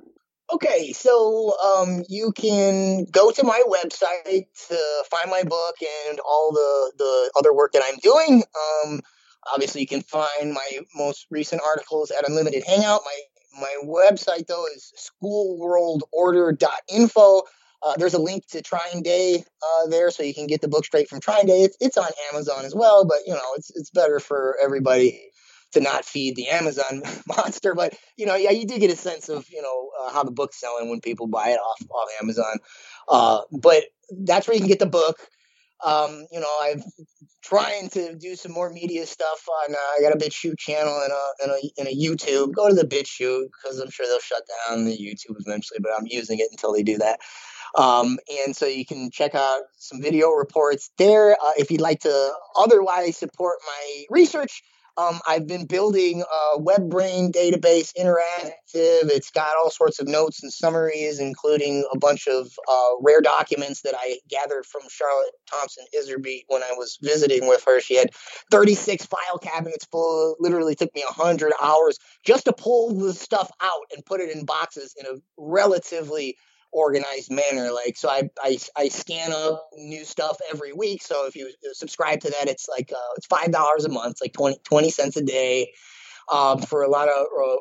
[0.53, 5.77] Okay, so um, you can go to my website to find my book
[6.09, 8.43] and all the, the other work that I'm doing.
[8.85, 9.01] Um,
[9.53, 13.03] obviously, you can find my most recent articles at Unlimited Hangout.
[13.05, 13.21] My
[13.61, 17.43] my website though is schoolworldorder.info.
[17.83, 21.09] Uh, there's a link to TrineDay uh, there, so you can get the book straight
[21.09, 21.65] from TrineDay.
[21.65, 25.31] It's, it's on Amazon as well, but you know it's it's better for everybody
[25.73, 27.75] to not feed the Amazon monster.
[27.75, 30.31] But you know, yeah, you do get a sense of you know uh, how the
[30.31, 32.59] book's selling when people buy it off off Amazon.
[33.09, 33.85] Uh, but
[34.25, 35.17] that's where you can get the book.
[35.83, 36.83] Um, you know, I'm
[37.43, 39.75] trying to do some more media stuff on.
[39.75, 42.55] Uh, I got a BitChute channel and a, and a and a YouTube.
[42.55, 46.07] Go to the BitChute because I'm sure they'll shut down the YouTube eventually, but I'm
[46.07, 47.21] using it until they do that.
[47.77, 51.33] Um, and so you can check out some video reports there.
[51.33, 54.63] Uh, if you'd like to otherwise support my research,
[54.97, 58.51] um, I've been building a WebBrain database interactive.
[58.75, 63.83] It's got all sorts of notes and summaries, including a bunch of uh, rare documents
[63.83, 67.81] that I gathered from Charlotte Thompson Iserbyt when I was visiting with her.
[67.81, 68.11] She had
[68.51, 70.37] 36 file cabinets full.
[70.41, 74.45] Literally took me 100 hours just to pull the stuff out and put it in
[74.45, 76.37] boxes in a relatively
[76.73, 77.71] organized manner.
[77.73, 81.03] Like, so I, I, I scan up new stuff every week.
[81.03, 84.59] So if you subscribe to that, it's like, uh, it's $5 a month, like 20,
[84.65, 85.73] 20 cents a day,
[86.33, 87.57] um, for a lot of uh,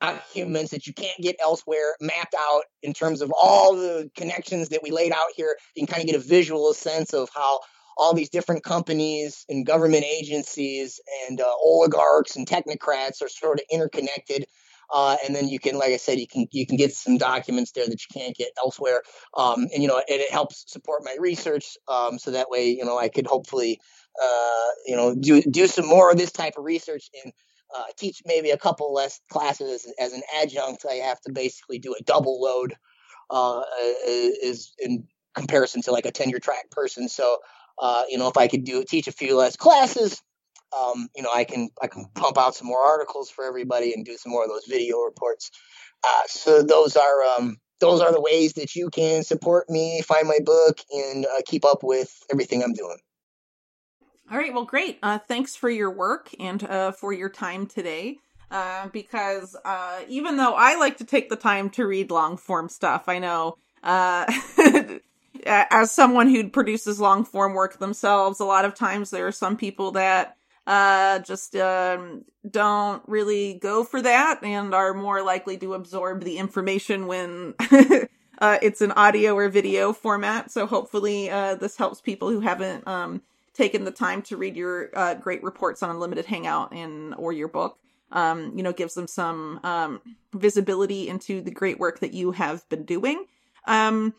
[0.00, 4.82] documents that you can't get elsewhere mapped out in terms of all the connections that
[4.82, 5.56] we laid out here.
[5.74, 7.60] You can kind of get a visual sense of how
[7.96, 13.64] all these different companies and government agencies and uh, oligarchs and technocrats are sort of
[13.70, 14.46] interconnected
[14.92, 17.72] uh, and then you can, like I said, you can you can get some documents
[17.72, 19.02] there that you can't get elsewhere.
[19.34, 21.76] Um, and you know, and it helps support my research.
[21.88, 23.80] Um, so that way, you know, I could hopefully,
[24.22, 27.32] uh, you know, do do some more of this type of research and
[27.76, 30.86] uh, teach maybe a couple less classes as an adjunct.
[30.88, 32.74] I have to basically do a double load,
[33.30, 33.62] uh,
[34.06, 37.08] is in comparison to like a tenure track person.
[37.08, 37.38] So,
[37.78, 40.22] uh, you know, if I could do teach a few less classes,
[40.76, 44.04] um, you know, I can I can pump out some more articles for everybody and
[44.04, 45.50] do some more of those video reports.
[46.04, 50.28] Uh, so those are um, those are the ways that you can support me, find
[50.28, 52.98] my book, and uh, keep up with everything I'm doing.
[54.30, 54.98] All right, well, great.
[55.02, 58.18] Uh, thanks for your work and uh, for your time today.
[58.50, 62.70] Uh, because uh, even though I like to take the time to read long form
[62.70, 63.58] stuff, I know
[65.44, 69.56] as someone who produces long form work themselves, a lot of times there are some
[69.56, 70.37] people that
[70.68, 76.36] uh, just um, don't really go for that and are more likely to absorb the
[76.36, 77.54] information when
[78.38, 80.50] uh, it's an audio or video format.
[80.50, 83.22] So hopefully, uh, this helps people who haven't um,
[83.54, 87.48] taken the time to read your uh, great reports on Unlimited Hangout and or your
[87.48, 87.78] book.
[88.12, 90.00] Um, you know, gives them some um,
[90.34, 93.24] visibility into the great work that you have been doing.
[93.66, 94.14] Um,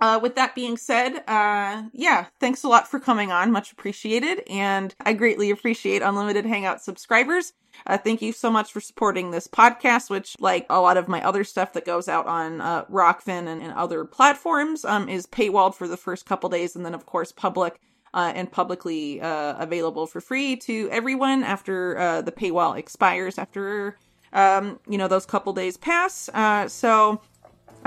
[0.00, 3.52] uh, with that being said, uh, yeah, thanks a lot for coming on.
[3.52, 4.42] Much appreciated.
[4.48, 7.52] And I greatly appreciate Unlimited Hangout subscribers.
[7.86, 11.22] Uh, thank you so much for supporting this podcast, which, like a lot of my
[11.24, 15.74] other stuff that goes out on uh, Rokfin and, and other platforms, um, is paywalled
[15.74, 17.80] for the first couple days, and then, of course, public
[18.14, 23.98] uh, and publicly uh, available for free to everyone after uh, the paywall expires after
[24.32, 26.28] um, you know those couple days pass.
[26.32, 27.20] Uh, so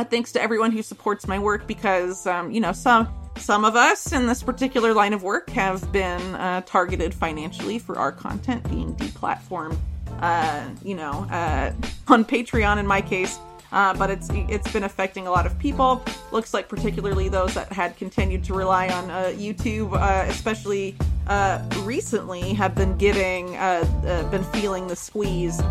[0.03, 3.07] thanks to everyone who supports my work because um, you know some
[3.37, 7.97] some of us in this particular line of work have been uh, targeted financially for
[7.97, 9.77] our content being deplatformed.
[10.19, 11.71] Uh, you know, uh,
[12.07, 13.37] on Patreon in my case,
[13.71, 16.03] uh, but it's it's been affecting a lot of people.
[16.31, 20.95] Looks like particularly those that had continued to rely on uh, YouTube, uh, especially
[21.27, 25.61] uh, recently, have been getting uh, uh, been feeling the squeeze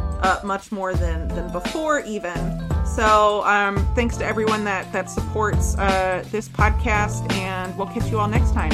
[0.44, 2.62] much more than than before, even.
[2.85, 5.74] So, um, thanks to everyone that that supports
[6.31, 8.73] this podcast, and we'll catch you all next time.